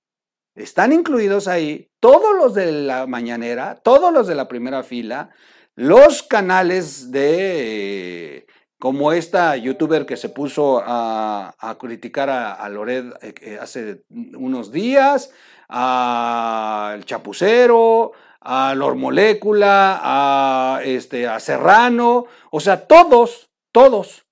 están 0.56 0.92
incluidos 0.92 1.48
ahí 1.48 1.88
todos 2.00 2.34
los 2.36 2.54
de 2.54 2.72
la 2.72 3.06
mañanera, 3.06 3.76
todos 3.76 4.12
los 4.12 4.26
de 4.26 4.34
la 4.34 4.48
primera 4.48 4.82
fila, 4.82 5.30
los 5.74 6.22
canales 6.22 7.12
de 7.12 8.46
como 8.78 9.12
esta 9.12 9.56
youtuber 9.56 10.06
que 10.06 10.16
se 10.16 10.28
puso 10.28 10.82
a, 10.84 11.76
criticar 11.78 12.30
a, 12.30 12.68
Lored 12.68 13.12
eh, 13.22 13.58
hace 13.60 14.02
unos 14.10 14.70
días, 14.70 15.30
al 15.68 17.04
Chapucero, 17.04 18.12
a 18.40 18.74
Lor 18.74 18.96
Molécula, 18.96 20.00
a, 20.02 20.80
este, 20.84 21.26
a 21.26 21.40
Serrano, 21.40 22.26
o 22.50 22.60
sea, 22.60 22.86
todos, 22.86 23.50
todos, 23.72 24.26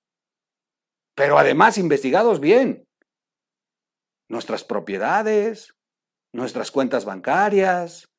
pero 1.15 1.37
además 1.37 1.77
investigados 1.77 2.39
bien. 2.39 2.85
Nuestras 4.29 4.63
propiedades, 4.63 5.75
nuestras 6.35 6.69
cuentas 6.69 7.05
bancarias, 7.05 8.09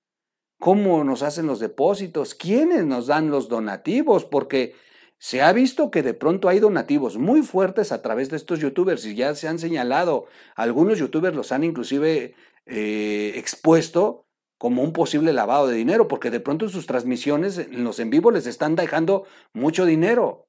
cómo 0.59 1.05
nos 1.05 1.23
hacen 1.23 1.47
los 1.47 1.61
depósitos, 1.61 2.35
quiénes 2.35 2.85
nos 2.85 3.07
dan 3.07 3.31
los 3.31 3.49
donativos, 3.49 4.25
porque 4.25 4.75
se 5.19 5.43
ha 5.43 5.53
visto 5.53 5.91
que 5.91 6.03
de 6.03 6.15
pronto 6.15 6.49
hay 6.49 6.59
donativos 6.59 7.19
muy 7.19 7.43
fuertes 7.43 7.93
a 7.93 8.03
través 8.03 8.31
de 8.31 8.37
estos 8.37 8.59
youtubers 8.59 9.05
y 9.05 9.15
ya 9.15 9.35
se 9.35 9.49
han 9.49 9.59
señalado, 9.59 10.27
algunos 10.55 10.99
youtubers 10.99 11.37
los 11.37 11.53
han 11.53 11.65
inclusive 11.65 12.35
eh, 12.65 13.33
expuesto 13.37 14.27
como 14.59 14.83
un 14.83 14.95
posible 14.95 15.35
lavado 15.35 15.69
de 15.69 15.77
dinero, 15.77 16.09
porque 16.09 16.31
de 16.31 16.41
pronto 16.41 16.65
en 16.65 16.71
sus 16.71 16.87
transmisiones, 16.87 17.59
en 17.59 17.85
los 17.85 17.99
en 18.01 18.09
vivo, 18.09 18.31
les 18.31 18.47
están 18.47 18.75
dejando 18.75 19.27
mucho 19.53 19.85
dinero. 19.85 20.49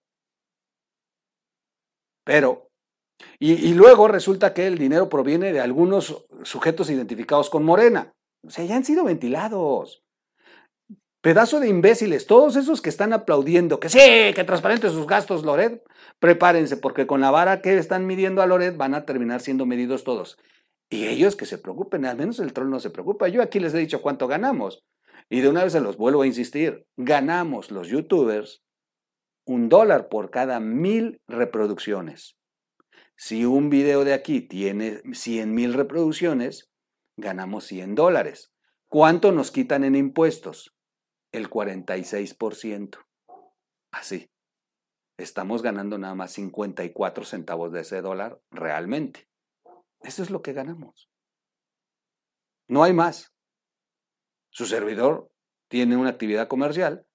Pero, 2.23 2.66
y, 3.39 3.73
luego 3.73 4.07
resulta 4.07 4.53
que 4.53 4.67
el 4.67 4.77
dinero 4.77 5.09
proviene 5.09 5.53
de 5.53 5.59
algunos 5.59 6.25
sujetos 6.43 6.89
identificados 6.89 7.49
con 7.49 7.63
Morena. 7.63 8.13
O 8.45 8.49
sea, 8.49 8.65
ya 8.65 8.75
han 8.75 8.85
sido 8.85 9.03
ventilados. 9.03 10.03
Pedazo 11.21 11.59
de 11.59 11.67
imbéciles, 11.67 12.25
todos 12.25 12.55
esos 12.55 12.81
que 12.81 12.89
están 12.89 13.13
aplaudiendo, 13.13 13.79
que 13.79 13.89
sí, 13.89 13.99
que 13.99 14.43
transparente 14.45 14.89
sus 14.89 15.07
gastos, 15.07 15.43
Loret, 15.43 15.83
prepárense, 16.19 16.77
porque 16.77 17.07
con 17.07 17.21
la 17.21 17.31
vara 17.31 17.61
que 17.61 17.77
están 17.77 18.05
midiendo 18.05 18.41
a 18.41 18.45
Loret 18.45 18.77
van 18.77 18.93
a 18.93 19.05
terminar 19.05 19.41
siendo 19.41 19.65
medidos 19.65 20.03
todos. 20.03 20.37
Y 20.89 21.07
ellos 21.07 21.35
que 21.35 21.45
se 21.45 21.57
preocupen, 21.57 22.05
al 22.05 22.17
menos 22.17 22.39
el 22.39 22.53
troll 22.53 22.69
no 22.69 22.79
se 22.79 22.91
preocupa. 22.91 23.27
Yo 23.27 23.41
aquí 23.41 23.59
les 23.59 23.73
he 23.73 23.79
dicho 23.79 24.01
cuánto 24.01 24.27
ganamos. 24.27 24.83
Y 25.29 25.41
de 25.41 25.49
una 25.49 25.63
vez 25.63 25.73
se 25.73 25.81
los 25.81 25.97
vuelvo 25.97 26.21
a 26.21 26.27
insistir, 26.27 26.85
ganamos 26.95 27.71
los 27.71 27.89
youtubers 27.89 28.61
un 29.45 29.69
dólar 29.69 30.09
por 30.09 30.29
cada 30.29 30.59
mil 30.59 31.21
reproducciones. 31.27 32.37
Si 33.19 33.45
un 33.45 33.71
video 33.71 34.03
de 34.03 34.13
aquí 34.13 34.41
tiene 34.41 35.01
100 35.11 35.51
mil 35.51 35.73
reproducciones, 35.73 36.71
ganamos 37.17 37.65
100 37.65 37.95
dólares. 37.95 38.53
¿Cuánto 38.87 39.31
nos 39.31 39.49
quitan 39.49 39.83
en 39.83 39.95
impuestos? 39.95 40.77
El 41.31 41.49
46%. 41.49 42.99
Así. 43.91 44.29
Estamos 45.17 45.63
ganando 45.63 45.97
nada 45.97 46.13
más 46.13 46.31
54 46.33 47.25
centavos 47.25 47.71
de 47.71 47.81
ese 47.81 48.01
dólar 48.01 48.39
realmente. 48.51 49.27
Eso 50.01 50.21
es 50.21 50.29
lo 50.29 50.43
que 50.43 50.53
ganamos. 50.53 51.09
No 52.67 52.83
hay 52.83 52.93
más. 52.93 53.33
Su 54.51 54.67
servidor 54.67 55.31
tiene 55.69 55.97
una 55.97 56.11
actividad 56.11 56.47
comercial. 56.47 57.06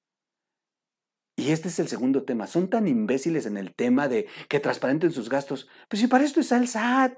Y 1.36 1.50
este 1.50 1.68
es 1.68 1.78
el 1.78 1.88
segundo 1.88 2.24
tema. 2.24 2.46
Son 2.46 2.68
tan 2.68 2.86
imbéciles 2.86 3.46
en 3.46 3.56
el 3.56 3.74
tema 3.74 4.08
de 4.08 4.26
que 4.48 4.60
transparenten 4.60 5.12
sus 5.12 5.28
gastos. 5.28 5.68
Pues 5.88 6.00
si 6.00 6.06
para 6.06 6.24
esto 6.24 6.40
es 6.40 6.52
el 6.52 6.68
SAT. 6.68 7.14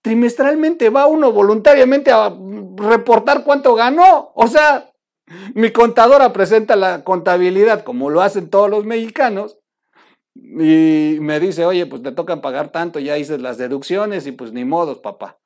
Trimestralmente 0.00 0.90
va 0.90 1.06
uno 1.06 1.32
voluntariamente 1.32 2.12
a 2.12 2.32
reportar 2.76 3.42
cuánto 3.42 3.74
ganó. 3.74 4.30
O 4.36 4.46
sea, 4.46 4.92
mi 5.54 5.72
contadora 5.72 6.32
presenta 6.32 6.76
la 6.76 7.02
contabilidad 7.04 7.82
como 7.82 8.08
lo 8.08 8.22
hacen 8.22 8.48
todos 8.48 8.70
los 8.70 8.84
mexicanos 8.84 9.58
y 10.34 11.18
me 11.20 11.40
dice, 11.40 11.66
oye, 11.66 11.86
pues 11.86 12.02
te 12.02 12.12
tocan 12.12 12.40
pagar 12.40 12.70
tanto, 12.70 12.98
ya 13.00 13.18
hice 13.18 13.38
las 13.38 13.58
deducciones 13.58 14.26
y 14.26 14.32
pues 14.32 14.52
ni 14.52 14.64
modos, 14.64 14.98
papá. 14.98 15.38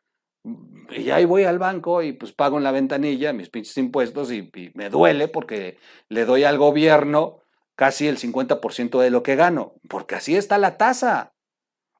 Y 0.90 1.11
ahí 1.11 1.25
voy 1.25 1.45
al 1.45 1.59
banco 1.59 2.02
y 2.02 2.12
pues 2.12 2.33
pago 2.33 2.59
en 2.59 2.64
la 2.64 2.73
ventanilla 2.73 3.33
mis 3.33 3.49
pinches 3.49 3.76
impuestos 3.78 4.31
y, 4.33 4.50
me 4.75 4.90
duele 4.90 5.28
porque 5.28 5.78
le 6.09 6.25
doy 6.25 6.45
al 6.45 6.59
gobierno 6.59 7.42
casi 7.76 8.09
el 8.09 8.19
50% 8.19 9.00
de 9.00 9.11
lo 9.11 9.23
que 9.23 9.37
gano, 9.37 9.75
porque 9.88 10.17
así 10.17 10.37
está 10.37 10.59
la 10.59 10.76
tasa. 10.76 11.33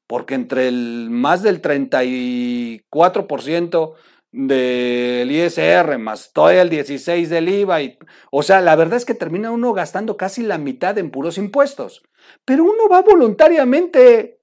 Porque 0.07 0.35
entre 0.35 0.67
el 0.67 1.07
más 1.09 1.41
del 1.43 1.61
34% 1.61 3.95
del 4.33 5.31
ISR 5.31 5.99
más 5.99 6.31
todo 6.33 6.49
el 6.49 6.69
16 6.69 7.29
del 7.29 7.49
IVA. 7.49 7.81
Y, 7.81 7.97
o 8.31 8.43
sea, 8.43 8.61
la 8.61 8.75
verdad 8.75 8.97
es 8.97 9.05
que 9.05 9.13
termina 9.13 9.51
uno 9.51 9.73
gastando 9.73 10.17
casi 10.17 10.41
la 10.41 10.57
mitad 10.57 10.97
en 10.97 11.11
puros 11.11 11.37
impuestos. 11.37 12.03
Pero 12.43 12.63
uno 12.63 12.89
va 12.91 13.01
voluntariamente 13.01 14.41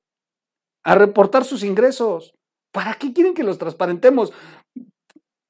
a 0.84 0.94
reportar 0.94 1.44
sus 1.44 1.64
ingresos. 1.64 2.34
¿Para 2.72 2.94
qué 2.94 3.12
quieren 3.12 3.34
que 3.34 3.42
los 3.42 3.58
transparentemos? 3.58 4.32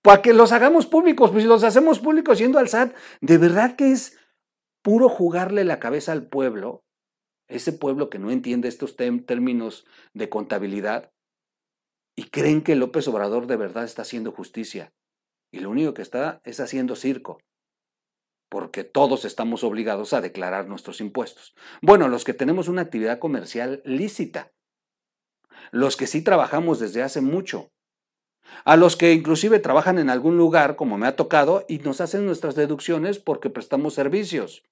Para 0.02 0.22
que 0.22 0.32
los 0.32 0.52
hagamos 0.52 0.86
públicos. 0.86 1.30
Pues 1.30 1.43
si 1.43 1.49
los 1.49 1.62
hacemos 1.62 2.00
públicos 2.00 2.38
yendo 2.38 2.58
al 2.58 2.69
SAT, 2.69 2.95
de 3.21 3.38
verdad 3.38 3.76
que 3.76 3.93
es 3.93 4.16
puro 4.82 5.08
jugarle 5.08 5.64
la 5.64 5.78
cabeza 5.80 6.12
al 6.12 6.28
pueblo. 6.28 6.84
Ese 7.49 7.73
pueblo 7.73 8.10
que 8.10 8.19
no 8.19 8.30
entiende 8.30 8.69
estos 8.69 8.97
términos 8.97 9.84
de 10.14 10.28
contabilidad 10.28 11.10
y 12.16 12.25
creen 12.25 12.62
que 12.62 12.76
López 12.76 13.08
Obrador 13.08 13.47
de 13.47 13.56
verdad 13.56 13.84
está 13.84 14.02
haciendo 14.02 14.30
justicia. 14.30 14.93
Y 15.52 15.60
lo 15.60 15.71
único 15.71 15.95
que 15.95 16.02
está 16.02 16.40
es 16.45 16.60
haciendo 16.60 16.95
circo. 16.95 17.40
Porque 18.49 18.84
todos 18.84 19.25
estamos 19.25 19.64
obligados 19.64 20.12
a 20.12 20.21
declarar 20.21 20.69
nuestros 20.69 21.00
impuestos. 21.00 21.54
Bueno, 21.82 22.08
los 22.08 22.25
que 22.25 22.34
tenemos 22.34 22.69
una 22.69 22.82
actividad 22.82 23.19
comercial 23.19 23.82
lícita. 23.84 24.52
Los 25.73 25.97
que 25.97 26.06
sí 26.06 26.23
trabajamos 26.23 26.78
desde 26.78 27.02
hace 27.02 27.21
mucho. 27.21 27.71
A 28.65 28.76
los 28.76 28.97
que 28.97 29.13
inclusive 29.13 29.58
trabajan 29.58 29.99
en 29.99 30.10
algún 30.10 30.36
lugar, 30.36 30.76
como 30.76 30.99
me 30.99 31.06
ha 31.06 31.17
tocado, 31.17 31.65
y 31.69 31.78
nos 31.78 32.00
hacen 32.00 32.26
nuestras 32.26 32.54
deducciones 32.54 33.19
porque 33.19 33.50
prestamos 33.50 33.95
servicios. 33.95 34.65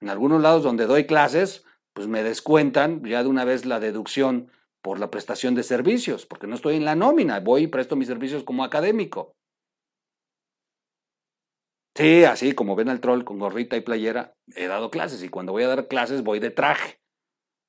En 0.00 0.08
algunos 0.08 0.40
lados 0.42 0.62
donde 0.62 0.86
doy 0.86 1.06
clases, 1.06 1.64
pues 1.92 2.06
me 2.06 2.22
descuentan 2.22 3.04
ya 3.04 3.22
de 3.22 3.28
una 3.28 3.44
vez 3.44 3.66
la 3.66 3.80
deducción 3.80 4.50
por 4.82 5.00
la 5.00 5.10
prestación 5.10 5.54
de 5.54 5.62
servicios, 5.62 6.26
porque 6.26 6.46
no 6.46 6.54
estoy 6.54 6.76
en 6.76 6.84
la 6.84 6.94
nómina, 6.94 7.40
voy 7.40 7.64
y 7.64 7.66
presto 7.66 7.96
mis 7.96 8.08
servicios 8.08 8.44
como 8.44 8.64
académico. 8.64 9.34
Sí, 11.96 12.22
así 12.22 12.52
como 12.52 12.76
ven 12.76 12.88
al 12.88 13.00
troll 13.00 13.24
con 13.24 13.40
gorrita 13.40 13.76
y 13.76 13.80
playera, 13.80 14.32
he 14.54 14.68
dado 14.68 14.90
clases 14.90 15.22
y 15.24 15.28
cuando 15.28 15.50
voy 15.50 15.64
a 15.64 15.68
dar 15.68 15.88
clases 15.88 16.22
voy 16.22 16.38
de 16.38 16.52
traje. 16.52 17.00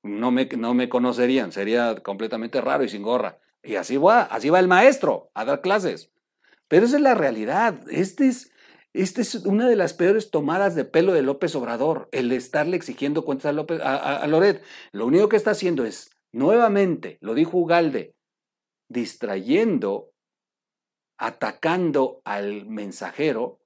No 0.04 0.30
me, 0.30 0.46
no 0.46 0.76
me 0.76 0.88
conocerían, 0.88 1.52
sería 1.52 1.96
completamente 2.04 2.62
raro 2.62 2.84
y 2.84 2.90
sin 2.90 3.02
gorra. 3.02 3.40
Y 3.64 3.76
así 3.76 3.98
va, 3.98 4.24
así 4.24 4.50
va 4.50 4.60
el 4.60 4.68
maestro 4.68 5.32
a 5.34 5.46
dar 5.46 5.62
clases. 5.62 6.12
Pero 6.68 6.86
esa 6.86 6.98
es 6.98 7.02
la 7.02 7.16
realidad. 7.16 7.82
Este 7.90 8.28
es, 8.28 8.52
este 8.94 9.22
es 9.22 9.36
una 9.36 9.68
de 9.68 9.76
las 9.76 9.94
peores 9.94 10.32
tomadas 10.32 10.76
de 10.76 10.86
pelo 10.86 11.14
de 11.14 11.22
López 11.22 11.56
Obrador, 11.56 12.10
el 12.12 12.32
estarle 12.32 12.78
exigiendo 12.78 13.26
cuentas 13.26 13.48
a, 13.48 13.54
López, 13.54 13.82
a 13.82 14.26
Loret. 14.28 14.64
Lo 14.92 15.06
único 15.06 15.30
que 15.30 15.38
está 15.38 15.52
haciendo 15.52 15.86
es 15.86 16.12
Nuevamente, 16.32 17.18
lo 17.22 17.34
dijo 17.34 17.58
Ugalde, 17.58 18.16
distrayendo, 18.88 20.12
atacando 21.18 22.22
al 22.24 22.68
mensajero 22.68 23.60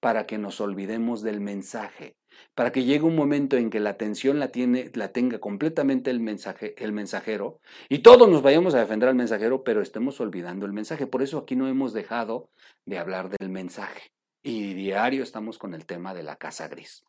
para 0.00 0.26
que 0.26 0.38
nos 0.38 0.60
olvidemos 0.60 1.22
del 1.22 1.40
mensaje, 1.40 2.16
para 2.54 2.72
que 2.72 2.84
llegue 2.84 3.04
un 3.04 3.16
momento 3.16 3.56
en 3.56 3.70
que 3.70 3.80
la 3.80 3.90
atención 3.90 4.38
la, 4.38 4.48
tiene, 4.48 4.90
la 4.94 5.12
tenga 5.12 5.38
completamente 5.38 6.10
el, 6.10 6.20
mensaje, 6.20 6.74
el 6.82 6.92
mensajero 6.92 7.60
y 7.88 7.98
todos 8.00 8.28
nos 8.28 8.42
vayamos 8.42 8.74
a 8.74 8.80
defender 8.80 9.08
al 9.08 9.14
mensajero, 9.14 9.64
pero 9.64 9.82
estemos 9.82 10.20
olvidando 10.20 10.66
el 10.66 10.72
mensaje. 10.72 11.06
Por 11.06 11.22
eso 11.22 11.38
aquí 11.38 11.56
no 11.56 11.68
hemos 11.68 11.92
dejado 11.92 12.50
de 12.86 12.98
hablar 12.98 13.30
del 13.30 13.48
mensaje 13.48 14.12
y 14.42 14.74
diario 14.74 15.22
estamos 15.22 15.58
con 15.58 15.74
el 15.74 15.86
tema 15.86 16.14
de 16.14 16.22
la 16.22 16.36
casa 16.36 16.68
gris. 16.68 17.04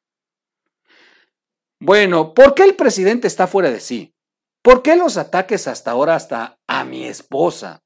Bueno, 1.79 2.33
¿por 2.33 2.55
qué 2.55 2.63
el 2.63 2.75
presidente 2.75 3.27
está 3.27 3.47
fuera 3.47 3.69
de 3.69 3.79
sí? 3.79 4.15
¿Por 4.61 4.81
qué 4.81 4.95
los 4.95 5.17
ataques 5.17 5.67
hasta 5.67 5.91
ahora 5.91 6.15
hasta 6.15 6.57
a 6.65 6.85
mi 6.85 7.05
esposa? 7.05 7.83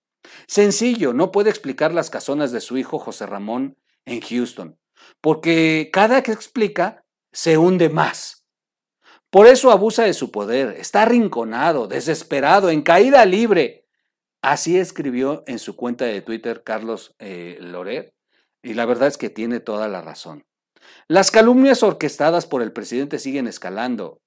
Sencillo, 0.48 1.12
no 1.14 1.32
puede 1.32 1.50
explicar 1.50 1.94
las 1.94 2.10
casonas 2.10 2.52
de 2.52 2.62
su 2.62 2.78
hijo 2.78 3.00
José 3.00 3.26
Ramón 3.26 3.78
en 4.06 4.22
Houston, 4.22 4.80
porque 5.20 5.90
cada 5.92 6.24
que 6.24 6.32
explica 6.32 7.04
se 7.32 7.58
hunde 7.58 7.90
más. 7.90 8.46
Por 9.30 9.46
eso 9.46 9.72
abusa 9.72 10.04
de 10.04 10.14
su 10.14 10.32
poder, 10.32 10.76
está 10.80 11.04
arrinconado, 11.04 11.88
desesperado, 11.88 12.70
en 12.70 12.82
caída 12.82 13.26
libre. 13.26 13.86
Así 14.42 14.78
escribió 14.78 15.44
en 15.46 15.60
su 15.60 15.76
cuenta 15.76 16.06
de 16.06 16.22
Twitter 16.22 16.64
Carlos 16.64 17.16
eh, 17.20 17.58
Loret, 17.60 18.14
y 18.64 18.74
la 18.74 18.86
verdad 18.86 19.08
es 19.08 19.18
que 19.18 19.30
tiene 19.30 19.60
toda 19.60 19.88
la 19.88 20.02
razón. 20.02 20.46
Las 21.08 21.30
calumnias 21.30 21.84
orquestadas 21.84 22.48
por 22.48 22.62
el 22.62 22.72
presidente 22.72 23.20
siguen 23.20 23.48
escalando. 23.48 24.22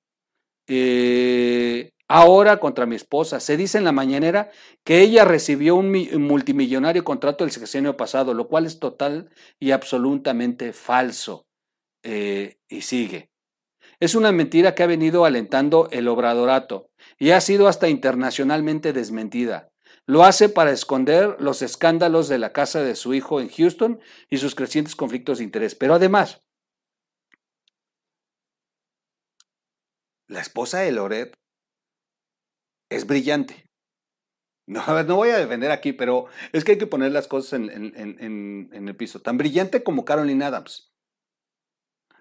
Eh, 0.69 1.93
ahora 2.13 2.61
contra 2.61 2.87
mi 2.87 2.95
esposa. 2.95 3.41
Se 3.41 3.57
dice 3.57 3.79
en 3.79 3.85
la 3.85 3.93
mañanera 3.93 4.51
que 4.85 5.01
ella 5.01 5.25
recibió 5.25 5.77
un 5.77 5.91
multimillonario 6.23 7.05
contrato 7.05 7.43
el 7.45 7.51
sexenio 7.51 7.97
pasado, 7.97 8.35
lo 8.35 8.49
cual 8.49 8.67
es 8.67 8.79
total 8.79 9.31
y 9.59 9.71
absolutamente 9.71 10.73
falso. 10.73 11.47
Eh, 12.03 12.59
y 12.69 12.83
sigue. 12.83 13.31
Es 14.01 14.15
una 14.15 14.33
mentira 14.33 14.75
que 14.75 14.83
ha 14.83 14.87
venido 14.87 15.25
alentando 15.25 15.89
el 15.93 16.09
obradorato 16.09 16.91
y 17.19 17.31
ha 17.31 17.41
sido 17.41 17.69
hasta 17.69 17.89
internacionalmente 17.89 18.93
desmentida. 18.93 19.73
Lo 20.07 20.25
hace 20.25 20.49
para 20.49 20.73
esconder 20.73 21.37
los 21.41 21.63
escándalos 21.63 22.29
de 22.29 22.39
la 22.39 22.53
casa 22.53 22.83
de 22.83 22.97
su 22.97 23.15
hijo 23.15 23.41
en 23.41 23.49
Houston 23.49 24.01
y 24.29 24.39
sus 24.39 24.55
crecientes 24.57 24.97
conflictos 24.97 25.39
de 25.39 25.45
interés. 25.45 25.77
Pero 25.77 25.95
además, 25.95 26.43
la 30.27 30.41
esposa 30.41 30.81
de 30.81 30.93
Loret 30.93 31.35
es 32.91 33.07
brillante. 33.07 33.67
No, 34.67 35.03
no 35.05 35.17
voy 35.17 35.31
a 35.31 35.39
defender 35.39 35.71
aquí, 35.71 35.93
pero 35.93 36.27
es 36.53 36.65
que 36.65 36.73
hay 36.73 36.79
que 36.79 36.87
poner 36.87 37.13
las 37.13 37.29
cosas 37.29 37.61
en, 37.61 38.71
el 38.73 38.97
piso. 38.97 39.21
Tan 39.21 39.37
brillante 39.39 39.83
como 39.83 40.05
Caroline 40.05 40.45
Adams. 40.45 40.92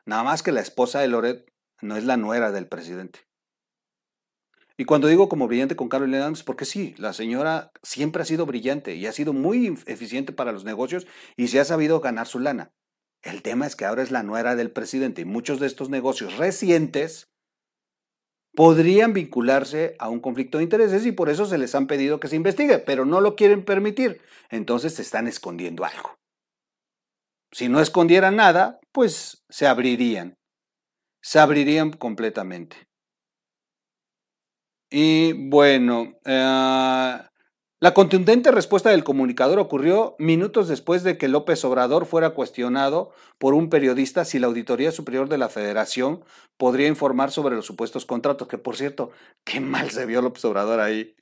Nada 0.05 0.23
más 0.23 0.43
que 0.43 0.51
la 0.51 0.61
esposa 0.61 0.99
de 0.99 1.07
Loret 1.07 1.51
no 1.81 1.95
es 1.95 2.03
la 2.03 2.17
nuera 2.17 2.51
del 2.51 2.67
presidente. 2.67 3.27
Y 4.77 4.85
cuando 4.85 5.07
digo 5.07 5.29
como 5.29 5.47
brillante 5.47 5.75
con 5.75 5.89
Carol 5.89 6.13
Adams, 6.13 6.43
porque 6.43 6.65
sí, 6.65 6.95
la 6.97 7.13
señora 7.13 7.71
siempre 7.83 8.23
ha 8.23 8.25
sido 8.25 8.45
brillante 8.45 8.95
y 8.95 9.05
ha 9.05 9.11
sido 9.11 9.31
muy 9.31 9.77
eficiente 9.85 10.33
para 10.33 10.51
los 10.51 10.63
negocios 10.63 11.05
y 11.37 11.49
se 11.49 11.59
ha 11.59 11.65
sabido 11.65 11.99
ganar 11.99 12.27
su 12.27 12.39
lana. 12.39 12.71
El 13.21 13.43
tema 13.43 13.67
es 13.67 13.75
que 13.75 13.85
ahora 13.85 14.01
es 14.01 14.09
la 14.09 14.23
nuera 14.23 14.55
del 14.55 14.71
presidente 14.71 15.21
y 15.21 15.25
muchos 15.25 15.59
de 15.59 15.67
estos 15.67 15.89
negocios 15.89 16.37
recientes 16.37 17.29
podrían 18.55 19.13
vincularse 19.13 19.95
a 19.99 20.09
un 20.09 20.19
conflicto 20.19 20.57
de 20.57 20.63
intereses 20.63 21.05
y 21.05 21.11
por 21.11 21.29
eso 21.29 21.45
se 21.45 21.57
les 21.57 21.75
han 21.75 21.87
pedido 21.87 22.19
que 22.19 22.27
se 22.27 22.35
investigue, 22.35 22.79
pero 22.79 23.05
no 23.05 23.21
lo 23.21 23.35
quieren 23.35 23.63
permitir. 23.63 24.21
Entonces 24.49 24.95
se 24.95 25.03
están 25.03 25.27
escondiendo 25.27 25.85
algo. 25.85 26.17
Si 27.51 27.69
no 27.69 27.81
escondieran 27.81 28.35
nada, 28.35 28.80
pues 28.91 29.43
se 29.49 29.67
abrirían. 29.67 30.35
Se 31.21 31.39
abrirían 31.39 31.91
completamente. 31.91 32.77
Y 34.89 35.33
bueno, 35.49 36.19
eh, 36.25 37.19
la 37.83 37.95
contundente 37.95 38.51
respuesta 38.51 38.91
del 38.91 39.03
comunicador 39.03 39.57
ocurrió 39.57 40.15
minutos 40.19 40.67
después 40.67 41.01
de 41.01 41.17
que 41.17 41.27
López 41.27 41.65
Obrador 41.65 42.05
fuera 42.05 42.29
cuestionado 42.31 43.11
por 43.39 43.55
un 43.55 43.69
periodista 43.69 44.23
si 44.23 44.37
la 44.37 44.45
Auditoría 44.45 44.91
Superior 44.91 45.29
de 45.29 45.39
la 45.39 45.49
Federación 45.49 46.23
podría 46.57 46.87
informar 46.87 47.31
sobre 47.31 47.55
los 47.55 47.65
supuestos 47.65 48.05
contratos, 48.05 48.47
que 48.47 48.59
por 48.59 48.77
cierto, 48.77 49.09
qué 49.43 49.61
mal 49.61 49.89
se 49.89 50.05
vio 50.05 50.21
López 50.21 50.45
Obrador 50.45 50.79
ahí. 50.79 51.15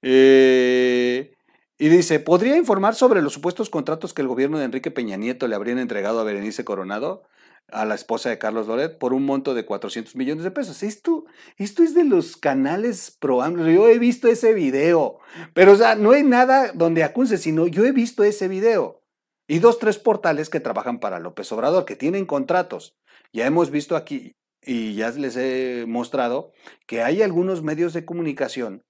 Eh, 0.00 1.35
y 1.78 1.88
dice, 1.88 2.20
¿podría 2.20 2.56
informar 2.56 2.94
sobre 2.94 3.22
los 3.22 3.32
supuestos 3.32 3.70
contratos 3.70 4.14
que 4.14 4.22
el 4.22 4.28
gobierno 4.28 4.58
de 4.58 4.64
Enrique 4.64 4.90
Peña 4.90 5.16
Nieto 5.16 5.46
le 5.46 5.54
habrían 5.54 5.78
entregado 5.78 6.20
a 6.20 6.24
Berenice 6.24 6.64
Coronado? 6.64 7.24
a 7.68 7.84
la 7.84 7.94
esposa 7.94 8.30
de 8.30 8.38
Carlos 8.38 8.66
Loret 8.66 8.98
por 8.98 9.12
un 9.12 9.24
monto 9.24 9.54
de 9.54 9.64
400 9.64 10.14
millones 10.16 10.44
de 10.44 10.50
pesos. 10.50 10.82
Esto, 10.82 11.24
esto 11.56 11.82
es 11.82 11.94
de 11.94 12.04
los 12.04 12.36
canales 12.36 13.16
pro 13.18 13.44
Yo 13.56 13.88
he 13.88 13.98
visto 13.98 14.28
ese 14.28 14.54
video, 14.54 15.18
pero 15.52 15.72
o 15.72 15.76
sea, 15.76 15.94
no 15.96 16.12
hay 16.12 16.22
nada 16.22 16.72
donde 16.72 17.02
acuse, 17.02 17.38
sino 17.38 17.66
yo 17.66 17.84
he 17.84 17.92
visto 17.92 18.24
ese 18.24 18.48
video. 18.48 19.02
Y 19.48 19.60
dos, 19.60 19.78
tres 19.78 19.98
portales 19.98 20.50
que 20.50 20.60
trabajan 20.60 20.98
para 20.98 21.20
López 21.20 21.50
Obrador, 21.52 21.84
que 21.84 21.96
tienen 21.96 22.26
contratos. 22.26 22.96
Ya 23.32 23.46
hemos 23.46 23.70
visto 23.70 23.96
aquí 23.96 24.32
y 24.60 24.94
ya 24.94 25.10
les 25.10 25.36
he 25.36 25.84
mostrado 25.86 26.52
que 26.86 27.02
hay 27.02 27.22
algunos 27.22 27.62
medios 27.62 27.92
de 27.92 28.04
comunicación 28.04 28.82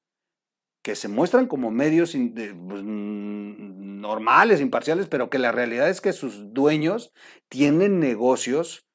que 0.86 0.94
se 0.94 1.08
muestran 1.08 1.48
como 1.48 1.72
medios 1.72 2.12
pues, 2.12 2.84
normales, 2.84 4.60
imparciales, 4.60 5.08
pero 5.08 5.28
que 5.28 5.40
la 5.40 5.50
realidad 5.50 5.90
es 5.90 6.00
que 6.00 6.12
sus 6.12 6.54
dueños 6.54 7.12
tienen 7.48 7.98
negocios 7.98 8.86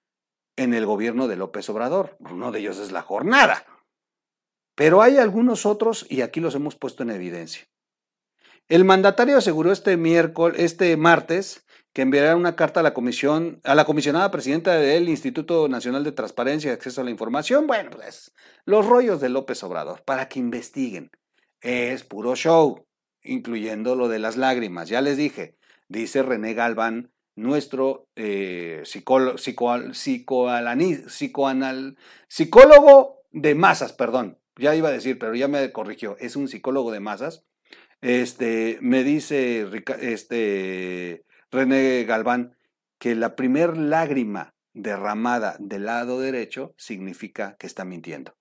en 0.55 0.73
el 0.73 0.85
gobierno 0.85 1.27
de 1.27 1.35
López 1.35 1.69
Obrador. 1.69 2.15
Uno 2.21 2.53
de 2.53 2.59
ellos 2.59 2.77
es 2.77 2.93
la 2.93 3.01
jornada. 3.01 3.65
Pero 4.73 5.01
hay 5.01 5.17
algunos 5.17 5.65
otros 5.65 6.05
y 6.09 6.21
aquí 6.21 6.39
los 6.39 6.55
hemos 6.55 6.77
puesto 6.77 7.03
en 7.03 7.09
evidencia. 7.09 7.67
El 8.69 8.85
mandatario 8.85 9.35
aseguró 9.37 9.73
este 9.73 9.97
miércoles, 9.97 10.61
este 10.61 10.95
martes, 10.95 11.65
que 11.91 12.03
enviará 12.03 12.37
una 12.37 12.55
carta 12.55 12.79
a 12.79 12.83
la 12.83 12.93
comisión, 12.93 13.59
a 13.65 13.75
la 13.75 13.83
comisionada 13.83 14.31
presidenta 14.31 14.75
del 14.75 15.09
Instituto 15.09 15.67
Nacional 15.67 16.05
de 16.05 16.13
Transparencia 16.13 16.71
y 16.71 16.73
Acceso 16.73 17.01
a 17.01 17.03
la 17.03 17.11
Información. 17.11 17.67
Bueno, 17.67 17.89
pues 17.89 18.31
los 18.63 18.85
rollos 18.85 19.19
de 19.19 19.27
López 19.27 19.61
Obrador, 19.65 20.03
para 20.05 20.29
que 20.29 20.39
investiguen 20.39 21.11
es 21.61 22.03
puro 22.03 22.35
show, 22.35 22.85
incluyendo 23.23 23.95
lo 23.95 24.07
de 24.07 24.19
las 24.19 24.37
lágrimas. 24.37 24.89
Ya 24.89 25.01
les 25.01 25.17
dije, 25.17 25.57
dice 25.87 26.23
René 26.23 26.53
Galván, 26.53 27.11
nuestro 27.35 28.07
eh, 28.15 28.81
psicólogo, 28.83 29.37
psicólogo 32.27 33.23
de 33.31 33.55
masas, 33.55 33.93
perdón, 33.93 34.37
ya 34.57 34.75
iba 34.75 34.89
a 34.89 34.93
decir, 34.93 35.17
pero 35.17 35.33
ya 35.35 35.47
me 35.47 35.71
corrigió, 35.71 36.17
es 36.19 36.35
un 36.35 36.47
psicólogo 36.47 36.91
de 36.91 36.99
masas. 36.99 37.45
Este, 38.01 38.79
me 38.81 39.03
dice 39.03 39.67
este, 40.01 41.23
René 41.51 42.03
Galván 42.03 42.55
que 42.97 43.15
la 43.15 43.35
primer 43.35 43.77
lágrima 43.77 44.53
derramada 44.73 45.55
del 45.59 45.85
lado 45.85 46.19
derecho 46.19 46.73
significa 46.77 47.55
que 47.59 47.67
está 47.67 47.85
mintiendo. 47.85 48.35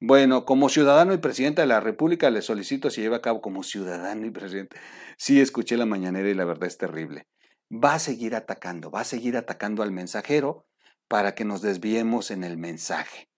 Bueno, 0.00 0.44
como 0.44 0.68
ciudadano 0.68 1.14
y 1.14 1.18
presidente 1.18 1.62
de 1.62 1.66
la 1.66 1.80
República 1.80 2.30
le 2.30 2.42
solicito 2.42 2.90
si 2.90 3.00
lleva 3.00 3.16
a 3.16 3.22
cabo 3.22 3.40
como 3.40 3.62
ciudadano 3.62 4.26
y 4.26 4.30
presidente. 4.30 4.76
Sí, 5.16 5.40
escuché 5.40 5.78
la 5.78 5.86
mañanera 5.86 6.28
y 6.28 6.34
la 6.34 6.44
verdad 6.44 6.68
es 6.68 6.76
terrible. 6.76 7.26
Va 7.72 7.94
a 7.94 7.98
seguir 7.98 8.34
atacando, 8.34 8.90
va 8.90 9.00
a 9.00 9.04
seguir 9.04 9.38
atacando 9.38 9.82
al 9.82 9.92
mensajero 9.92 10.66
para 11.08 11.34
que 11.34 11.46
nos 11.46 11.62
desviemos 11.62 12.30
en 12.30 12.44
el 12.44 12.58
mensaje. 12.58 13.30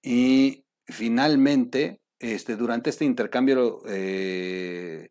Y 0.00 0.66
finalmente, 0.86 2.00
este, 2.20 2.54
durante 2.54 2.90
este 2.90 3.04
intercambio 3.04 3.80
eh, 3.88 5.08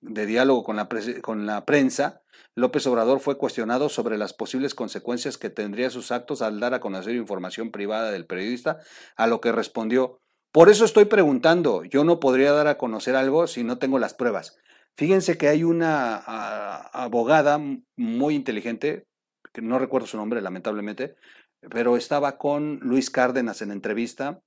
de 0.00 0.26
diálogo 0.26 0.62
con 0.62 0.76
la, 0.76 0.88
con 1.20 1.46
la 1.46 1.64
prensa, 1.64 2.22
López 2.54 2.86
Obrador 2.86 3.18
fue 3.18 3.38
cuestionado 3.38 3.88
sobre 3.88 4.16
las 4.18 4.34
posibles 4.34 4.74
consecuencias 4.76 5.36
que 5.36 5.50
tendría 5.50 5.90
sus 5.90 6.12
actos 6.12 6.42
al 6.42 6.60
dar 6.60 6.74
a 6.74 6.80
conocer 6.80 7.16
información 7.16 7.72
privada 7.72 8.12
del 8.12 8.26
periodista, 8.26 8.78
a 9.16 9.26
lo 9.26 9.40
que 9.40 9.52
respondió, 9.52 10.20
por 10.58 10.70
eso 10.70 10.84
estoy 10.84 11.04
preguntando, 11.04 11.84
yo 11.84 12.02
no 12.02 12.18
podría 12.18 12.50
dar 12.50 12.66
a 12.66 12.78
conocer 12.78 13.14
algo 13.14 13.46
si 13.46 13.62
no 13.62 13.78
tengo 13.78 14.00
las 14.00 14.14
pruebas. 14.14 14.58
Fíjense 14.96 15.38
que 15.38 15.46
hay 15.46 15.62
una 15.62 16.16
abogada 16.16 17.60
muy 17.96 18.34
inteligente, 18.34 19.06
que 19.52 19.62
no 19.62 19.78
recuerdo 19.78 20.08
su 20.08 20.16
nombre 20.16 20.42
lamentablemente, 20.42 21.14
pero 21.60 21.96
estaba 21.96 22.38
con 22.38 22.80
Luis 22.80 23.08
Cárdenas 23.08 23.62
en 23.62 23.70
entrevista 23.70 24.40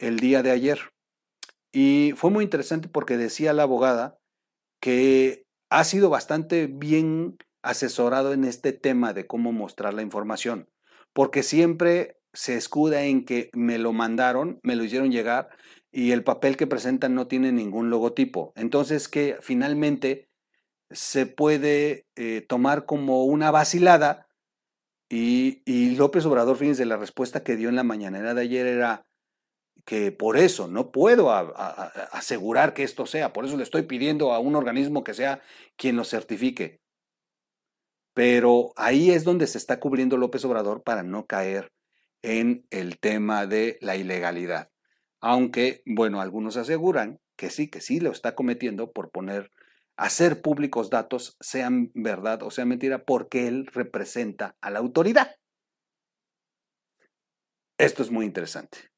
el 0.00 0.18
día 0.18 0.42
de 0.42 0.50
ayer. 0.50 0.80
Y 1.70 2.12
fue 2.16 2.32
muy 2.32 2.42
interesante 2.42 2.88
porque 2.88 3.16
decía 3.16 3.52
la 3.52 3.62
abogada 3.62 4.18
que 4.80 5.44
ha 5.70 5.84
sido 5.84 6.10
bastante 6.10 6.66
bien 6.66 7.36
asesorado 7.62 8.32
en 8.32 8.42
este 8.42 8.72
tema 8.72 9.12
de 9.12 9.28
cómo 9.28 9.52
mostrar 9.52 9.94
la 9.94 10.02
información, 10.02 10.68
porque 11.12 11.44
siempre 11.44 12.16
se 12.32 12.56
escuda 12.56 13.04
en 13.04 13.24
que 13.24 13.50
me 13.52 13.78
lo 13.78 13.92
mandaron, 13.92 14.60
me 14.62 14.76
lo 14.76 14.84
hicieron 14.84 15.12
llegar 15.12 15.50
y 15.90 16.12
el 16.12 16.24
papel 16.24 16.56
que 16.56 16.66
presentan 16.66 17.14
no 17.14 17.26
tiene 17.26 17.52
ningún 17.52 17.90
logotipo. 17.90 18.52
Entonces 18.56 19.08
que 19.08 19.36
finalmente 19.40 20.28
se 20.90 21.26
puede 21.26 22.06
eh, 22.16 22.44
tomar 22.48 22.86
como 22.86 23.24
una 23.24 23.50
vacilada 23.50 24.26
y, 25.14 25.94
López 25.96 26.24
Obrador, 26.24 26.56
fíjense, 26.56 26.86
la 26.86 26.96
respuesta 26.96 27.44
que 27.44 27.56
dio 27.56 27.68
en 27.68 27.76
la 27.76 27.82
mañanera 27.82 28.32
de 28.32 28.40
ayer 28.40 28.66
era 28.66 29.04
que 29.84 30.10
por 30.10 30.38
eso 30.38 30.68
no 30.68 30.90
puedo 30.90 31.30
asegurar 31.30 32.72
que 32.72 32.82
esto 32.82 33.04
sea, 33.04 33.34
por 33.34 33.44
eso 33.44 33.58
le 33.58 33.62
estoy 33.62 33.82
pidiendo 33.82 34.32
a 34.32 34.38
un 34.38 34.56
organismo 34.56 35.04
que 35.04 35.12
sea 35.12 35.42
quien 35.76 35.96
lo 35.96 36.04
certifique. 36.04 36.80
Pero 38.14 38.72
ahí 38.76 39.10
es 39.10 39.24
donde 39.24 39.46
se 39.46 39.58
está 39.58 39.80
cubriendo 39.80 40.16
López 40.16 40.46
Obrador 40.46 40.82
para 40.82 41.02
no 41.02 41.26
caer 41.26 41.72
en 42.22 42.66
el 42.70 42.98
tema 42.98 43.46
de 43.46 43.78
la 43.80 43.96
ilegalidad. 43.96 44.70
Aunque, 45.20 45.82
bueno, 45.86 46.20
algunos 46.20 46.56
aseguran 46.56 47.20
que 47.36 47.50
sí, 47.50 47.68
que 47.68 47.80
sí 47.80 48.00
lo 48.00 48.10
está 48.10 48.34
cometiendo 48.34 48.92
por 48.92 49.10
poner, 49.10 49.50
hacer 49.96 50.42
públicos 50.42 50.90
datos, 50.90 51.36
sean 51.40 51.90
verdad 51.94 52.42
o 52.42 52.50
sea 52.50 52.64
mentira, 52.64 53.04
porque 53.04 53.48
él 53.48 53.66
representa 53.66 54.56
a 54.60 54.70
la 54.70 54.78
autoridad. 54.78 55.36
Esto 57.78 58.02
es 58.02 58.10
muy 58.10 58.26
interesante. 58.26 58.90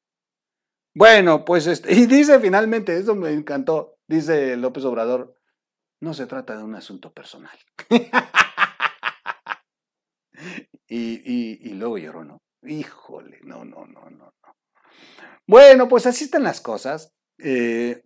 Bueno, 0.93 1.43
pues, 1.43 1.67
este, 1.67 1.93
y 1.93 2.05
dice 2.05 2.39
finalmente, 2.39 2.97
eso 2.97 3.15
me 3.15 3.31
encantó, 3.31 3.97
dice 4.07 4.55
López 4.57 4.85
Obrador, 4.85 5.35
no 6.01 6.13
se 6.13 6.27
trata 6.27 6.55
de 6.55 6.63
un 6.63 6.75
asunto 6.75 7.13
personal. 7.13 7.57
y, 10.87 11.69
y 11.69 11.73
luego 11.73 11.97
lloró, 11.97 12.23
¿no? 12.23 12.44
Híjole, 12.67 13.39
no, 13.43 13.65
no, 13.65 13.85
no, 13.85 14.09
no, 14.09 14.33
no. 14.41 14.55
Bueno, 15.47 15.87
pues 15.87 16.05
así 16.05 16.25
están 16.25 16.43
las 16.43 16.61
cosas. 16.61 17.13
Eh, 17.37 18.03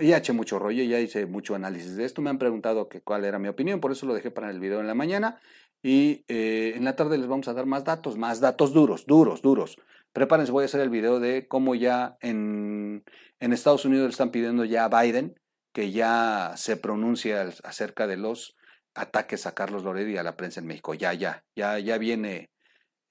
ya 0.00 0.18
eché 0.18 0.32
mucho 0.32 0.58
rollo, 0.58 0.82
ya 0.84 1.00
hice 1.00 1.26
mucho 1.26 1.54
análisis 1.54 1.96
de 1.96 2.04
esto. 2.04 2.22
Me 2.22 2.30
han 2.30 2.38
preguntado 2.38 2.88
que 2.88 3.00
cuál 3.00 3.24
era 3.24 3.38
mi 3.38 3.48
opinión, 3.48 3.80
por 3.80 3.92
eso 3.92 4.06
lo 4.06 4.14
dejé 4.14 4.30
para 4.30 4.50
el 4.50 4.60
video 4.60 4.80
en 4.80 4.86
la 4.86 4.94
mañana. 4.94 5.40
Y 5.82 6.24
eh, 6.28 6.74
en 6.76 6.84
la 6.84 6.96
tarde 6.96 7.18
les 7.18 7.28
vamos 7.28 7.48
a 7.48 7.54
dar 7.54 7.66
más 7.66 7.84
datos, 7.84 8.16
más 8.16 8.40
datos 8.40 8.72
duros, 8.72 9.06
duros, 9.06 9.42
duros. 9.42 9.78
Prepárense, 10.12 10.52
voy 10.52 10.62
a 10.62 10.66
hacer 10.66 10.80
el 10.80 10.90
video 10.90 11.20
de 11.20 11.46
cómo 11.46 11.74
ya 11.74 12.16
en, 12.20 13.04
en 13.40 13.52
Estados 13.52 13.84
Unidos 13.84 14.06
le 14.06 14.10
están 14.10 14.30
pidiendo 14.30 14.64
ya 14.64 14.84
a 14.84 15.02
Biden 15.02 15.34
que 15.72 15.92
ya 15.92 16.54
se 16.56 16.78
pronuncie 16.78 17.36
acerca 17.36 18.06
de 18.06 18.16
los 18.16 18.56
ataques 18.94 19.46
a 19.46 19.54
Carlos 19.54 19.84
Loret 19.84 20.08
y 20.08 20.16
a 20.16 20.22
la 20.22 20.34
prensa 20.34 20.60
en 20.60 20.66
México. 20.66 20.94
Ya, 20.94 21.12
ya, 21.12 21.44
ya, 21.54 21.78
ya 21.78 21.98
viene 21.98 22.48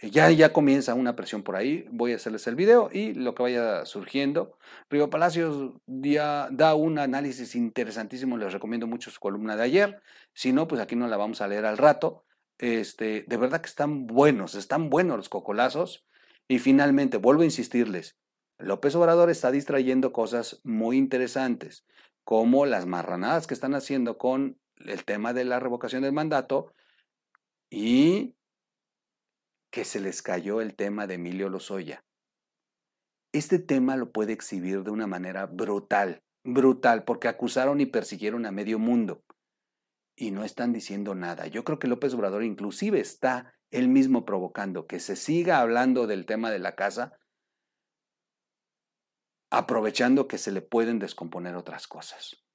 ya, 0.01 0.29
ya 0.31 0.53
comienza 0.53 0.93
una 0.93 1.15
presión 1.15 1.43
por 1.43 1.55
ahí, 1.55 1.87
voy 1.91 2.13
a 2.13 2.15
hacerles 2.15 2.47
el 2.47 2.55
video 2.55 2.89
y 2.91 3.13
lo 3.13 3.33
que 3.33 3.43
vaya 3.43 3.85
surgiendo. 3.85 4.57
Río 4.89 5.09
Palacios 5.09 5.73
da 5.85 6.75
un 6.75 6.99
análisis 6.99 7.55
interesantísimo, 7.55 8.37
les 8.37 8.53
recomiendo 8.53 8.87
mucho 8.87 9.11
su 9.11 9.19
columna 9.19 9.55
de 9.55 9.63
ayer, 9.63 10.01
si 10.33 10.51
no, 10.53 10.67
pues 10.67 10.81
aquí 10.81 10.95
no 10.95 11.07
la 11.07 11.17
vamos 11.17 11.41
a 11.41 11.47
leer 11.47 11.65
al 11.65 11.77
rato. 11.77 12.25
Este, 12.57 13.25
de 13.27 13.37
verdad 13.37 13.61
que 13.61 13.69
están 13.69 14.07
buenos, 14.07 14.55
están 14.55 14.89
buenos 14.89 15.17
los 15.17 15.29
cocolazos. 15.29 16.05
Y 16.47 16.59
finalmente, 16.59 17.17
vuelvo 17.17 17.41
a 17.41 17.45
insistirles, 17.45 18.17
López 18.57 18.95
Obrador 18.95 19.29
está 19.29 19.51
distrayendo 19.51 20.13
cosas 20.13 20.61
muy 20.63 20.97
interesantes, 20.97 21.85
como 22.23 22.65
las 22.65 22.85
marranadas 22.85 23.47
que 23.47 23.53
están 23.53 23.73
haciendo 23.73 24.17
con 24.17 24.59
el 24.77 25.03
tema 25.05 25.33
de 25.33 25.45
la 25.45 25.59
revocación 25.59 26.03
del 26.03 26.13
mandato 26.13 26.73
y 27.69 28.35
que 29.75 29.83
se 29.83 29.99
les 29.99 30.21
cayó 30.21 30.61
el 30.61 30.73
tema 30.73 31.05
de 31.05 31.15
Emilio 31.15 31.49
Lozoya. 31.49 32.05
Este 33.33 33.59
tema 33.59 33.97
lo 33.97 34.13
puede 34.13 34.31
exhibir 34.31 34.83
de 34.83 34.89
una 34.89 35.05
manera 35.05 35.47
brutal, 35.47 36.23
brutal, 36.45 37.03
porque 37.03 37.27
acusaron 37.27 37.81
y 37.81 37.85
persiguieron 37.85 38.45
a 38.45 38.53
medio 38.53 38.79
mundo 38.79 39.25
y 40.15 40.31
no 40.31 40.45
están 40.45 40.71
diciendo 40.71 41.13
nada. 41.13 41.47
Yo 41.47 41.65
creo 41.65 41.77
que 41.77 41.89
López 41.89 42.13
Obrador 42.13 42.45
inclusive 42.45 43.01
está 43.01 43.53
él 43.69 43.89
mismo 43.89 44.23
provocando 44.23 44.87
que 44.87 45.01
se 45.01 45.17
siga 45.17 45.59
hablando 45.59 46.07
del 46.07 46.25
tema 46.25 46.51
de 46.51 46.59
la 46.59 46.77
casa, 46.77 47.19
aprovechando 49.51 50.29
que 50.29 50.37
se 50.37 50.53
le 50.53 50.61
pueden 50.61 50.99
descomponer 50.99 51.57
otras 51.57 51.85
cosas. 51.85 52.45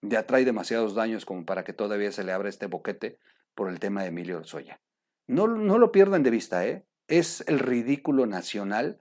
Ya 0.00 0.28
trae 0.28 0.44
demasiados 0.44 0.94
daños 0.94 1.24
como 1.24 1.44
para 1.44 1.64
que 1.64 1.72
todavía 1.72 2.12
se 2.12 2.22
le 2.22 2.30
abra 2.30 2.50
este 2.50 2.66
boquete 2.66 3.18
por 3.56 3.68
el 3.68 3.80
tema 3.80 4.02
de 4.02 4.10
Emilio 4.10 4.36
Orzoya. 4.36 4.80
No, 5.26 5.48
no 5.48 5.78
lo 5.78 5.92
pierdan 5.92 6.22
de 6.22 6.30
vista, 6.30 6.66
¿eh? 6.66 6.86
Es 7.08 7.44
el 7.46 7.58
ridículo 7.58 8.26
nacional 8.26 9.00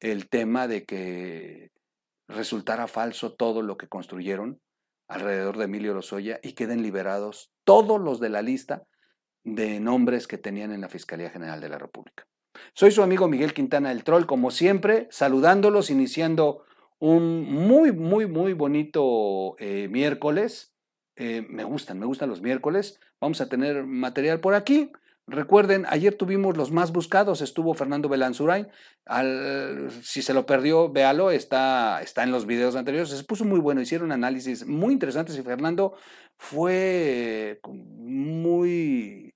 el 0.00 0.28
tema 0.28 0.68
de 0.68 0.84
que 0.84 1.72
resultara 2.28 2.86
falso 2.86 3.34
todo 3.34 3.62
lo 3.62 3.76
que 3.76 3.88
construyeron 3.88 4.60
alrededor 5.08 5.56
de 5.56 5.64
Emilio 5.64 5.94
Lozoya 5.94 6.38
y 6.42 6.52
queden 6.52 6.82
liberados 6.82 7.50
todos 7.64 8.00
los 8.00 8.20
de 8.20 8.28
la 8.28 8.42
lista 8.42 8.86
de 9.44 9.80
nombres 9.80 10.26
que 10.26 10.38
tenían 10.38 10.72
en 10.72 10.82
la 10.82 10.88
Fiscalía 10.88 11.30
General 11.30 11.60
de 11.60 11.68
la 11.68 11.78
República. 11.78 12.26
Soy 12.74 12.90
su 12.90 13.02
amigo 13.02 13.28
Miguel 13.28 13.54
Quintana 13.54 13.88
del 13.88 14.04
Troll, 14.04 14.26
como 14.26 14.50
siempre, 14.50 15.08
saludándolos, 15.10 15.90
iniciando 15.90 16.64
un 16.98 17.44
muy, 17.44 17.92
muy, 17.92 18.26
muy 18.26 18.52
bonito 18.52 19.56
eh, 19.58 19.88
miércoles. 19.88 20.74
Eh, 21.16 21.46
me 21.48 21.64
gustan, 21.64 21.98
me 21.98 22.06
gustan 22.06 22.28
los 22.28 22.42
miércoles. 22.42 23.00
Vamos 23.20 23.40
a 23.40 23.48
tener 23.48 23.84
material 23.84 24.40
por 24.40 24.54
aquí. 24.54 24.92
Recuerden, 25.30 25.84
ayer 25.90 26.14
tuvimos 26.14 26.56
los 26.56 26.70
más 26.70 26.90
buscados, 26.90 27.42
estuvo 27.42 27.74
Fernando 27.74 28.08
Belanzurain. 28.08 28.66
Al, 29.04 29.90
si 30.02 30.22
se 30.22 30.32
lo 30.32 30.46
perdió, 30.46 30.90
véalo, 30.90 31.30
está, 31.30 32.00
está 32.00 32.22
en 32.22 32.32
los 32.32 32.46
videos 32.46 32.76
anteriores. 32.76 33.10
Se 33.10 33.24
puso 33.24 33.44
muy 33.44 33.60
bueno, 33.60 33.82
hicieron 33.82 34.10
análisis 34.10 34.66
muy 34.66 34.94
interesantes 34.94 35.36
y 35.36 35.42
Fernando 35.42 35.92
fue 36.38 37.60
muy, 37.68 39.34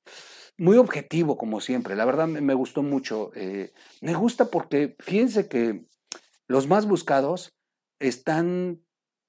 muy 0.57 0.79
objetivo, 0.79 1.37
como 1.37 1.61
siempre. 1.61 1.95
La 1.95 2.07
verdad 2.07 2.27
me, 2.27 2.55
gustó 2.55 2.83
mucho. 2.83 3.31
Eh, 3.35 3.75
me 4.01 4.15
gusta 4.15 4.47
porque 4.47 4.97
fíjense 4.99 5.47
que 5.47 5.85
los 6.49 6.69
más 6.69 6.87
buscados 6.87 7.53
están 8.01 8.81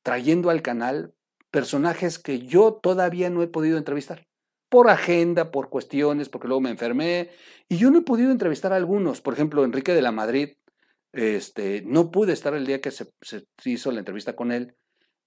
trayendo 0.01 0.49
al 0.49 0.61
canal 0.61 1.13
personajes 1.51 2.19
que 2.19 2.39
yo 2.39 2.79
todavía 2.81 3.29
no 3.29 3.43
he 3.43 3.47
podido 3.47 3.77
entrevistar 3.77 4.27
por 4.73 4.89
agenda, 4.89 5.51
por 5.51 5.69
cuestiones, 5.69 6.29
porque 6.29 6.47
luego 6.47 6.61
me 6.61 6.71
enfermé, 6.71 7.29
y 7.69 7.77
yo 7.77 7.91
no 7.91 7.99
he 7.99 8.01
podido 8.01 8.31
entrevistar 8.31 8.73
a 8.73 8.75
algunos, 8.75 9.21
por 9.21 9.35
ejemplo, 9.35 9.63
Enrique 9.63 9.93
de 9.93 10.01
la 10.01 10.11
Madrid, 10.11 10.55
este, 11.11 11.83
no 11.85 12.09
pude 12.09 12.33
estar 12.33 12.55
el 12.55 12.65
día 12.65 12.81
que 12.81 12.89
se, 12.89 13.13
hizo 13.65 13.91
la 13.91 13.99
entrevista 13.99 14.35
con 14.35 14.51
él, 14.51 14.75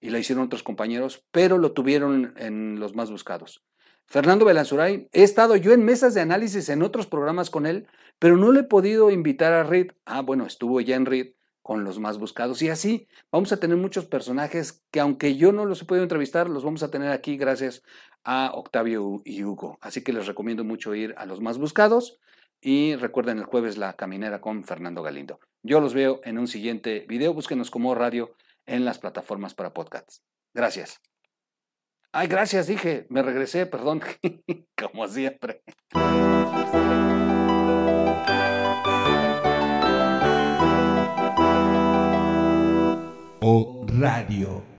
y 0.01 0.11
la 0.11 0.19
hicieron 0.19 0.45
otros 0.45 0.65
compañeros, 0.65 1.25
pero 1.31 1.59
lo 1.59 1.71
tuvieron 1.75 2.35
en 2.37 2.81
los 2.81 2.97
más 2.97 3.09
buscados. 3.09 3.63
Fernando 4.09 4.45
Belanzuray, 4.45 5.09
he 5.13 5.23
estado 5.23 5.55
yo 5.55 5.73
en 5.73 5.85
mesas 5.85 6.13
de 6.15 6.23
análisis 6.23 6.69
en 6.69 6.83
otros 6.83 7.07
programas 7.07 7.49
con 7.49 7.67
él, 7.67 7.87
pero 8.19 8.37
no 8.37 8.51
le 8.51 8.63
he 8.63 8.65
podido 8.65 9.13
invitar 9.13 9.53
a 9.53 9.63
Reed. 9.63 9.93
Ah, 10.07 10.23
bueno, 10.23 10.45
estuvo 10.45 10.81
ya 10.81 10.97
en 10.97 11.07
Reed 11.07 11.35
con 11.67 11.83
los 11.83 11.99
más 11.99 12.19
buscados. 12.19 12.63
Y 12.63 12.69
así 12.69 13.09
vamos 13.33 13.51
a 13.51 13.59
tener 13.59 13.77
muchos 13.77 14.07
personajes 14.07 14.85
que 14.93 15.01
aunque 15.01 15.35
yo 15.37 15.51
no 15.51 15.65
los 15.65 15.83
he 15.83 15.85
podido 15.85 16.05
entrevistar, 16.05 16.49
los 16.49 16.63
vamos 16.65 16.85
a 16.85 16.93
tener 16.93 17.11
aquí 17.11 17.37
gracias 17.37 17.83
a 18.27 18.51
Octavio 18.53 19.23
y 19.25 19.45
Hugo. 19.45 19.79
Así 19.81 20.03
que 20.03 20.13
les 20.13 20.27
recomiendo 20.27 20.65
mucho 20.65 20.95
ir 20.95 21.15
a 21.17 21.27
los 21.27 21.41
más 21.41 21.59
buscados 21.59 22.19
y 22.61 22.97
recuerden 22.97 23.39
el 23.39 23.45
jueves 23.45 23.79
la 23.79 23.93
caminera 23.95 24.41
con 24.41 24.65
Fernando 24.65 25.03
Galindo. 25.03 25.39
Yo 25.63 25.81
los 25.81 25.95
veo 25.95 26.21
en 26.25 26.37
un 26.37 26.49
siguiente 26.49 27.07
video. 27.09 27.33
Búsquenos 27.33 27.71
como 27.71 27.95
radio 27.95 28.35
en 28.67 28.85
las 28.85 28.99
plataformas 28.99 29.55
para 29.55 29.73
podcasts. 29.73 30.25
Gracias. 30.53 31.01
Ay, 32.11 32.27
gracias, 32.27 32.67
dije. 32.67 33.07
Me 33.11 33.23
regresé, 33.23 33.65
perdón. 33.67 34.01
Como 34.77 35.07
siempre. 35.07 35.63
o 43.49 43.87
radio. 43.87 44.76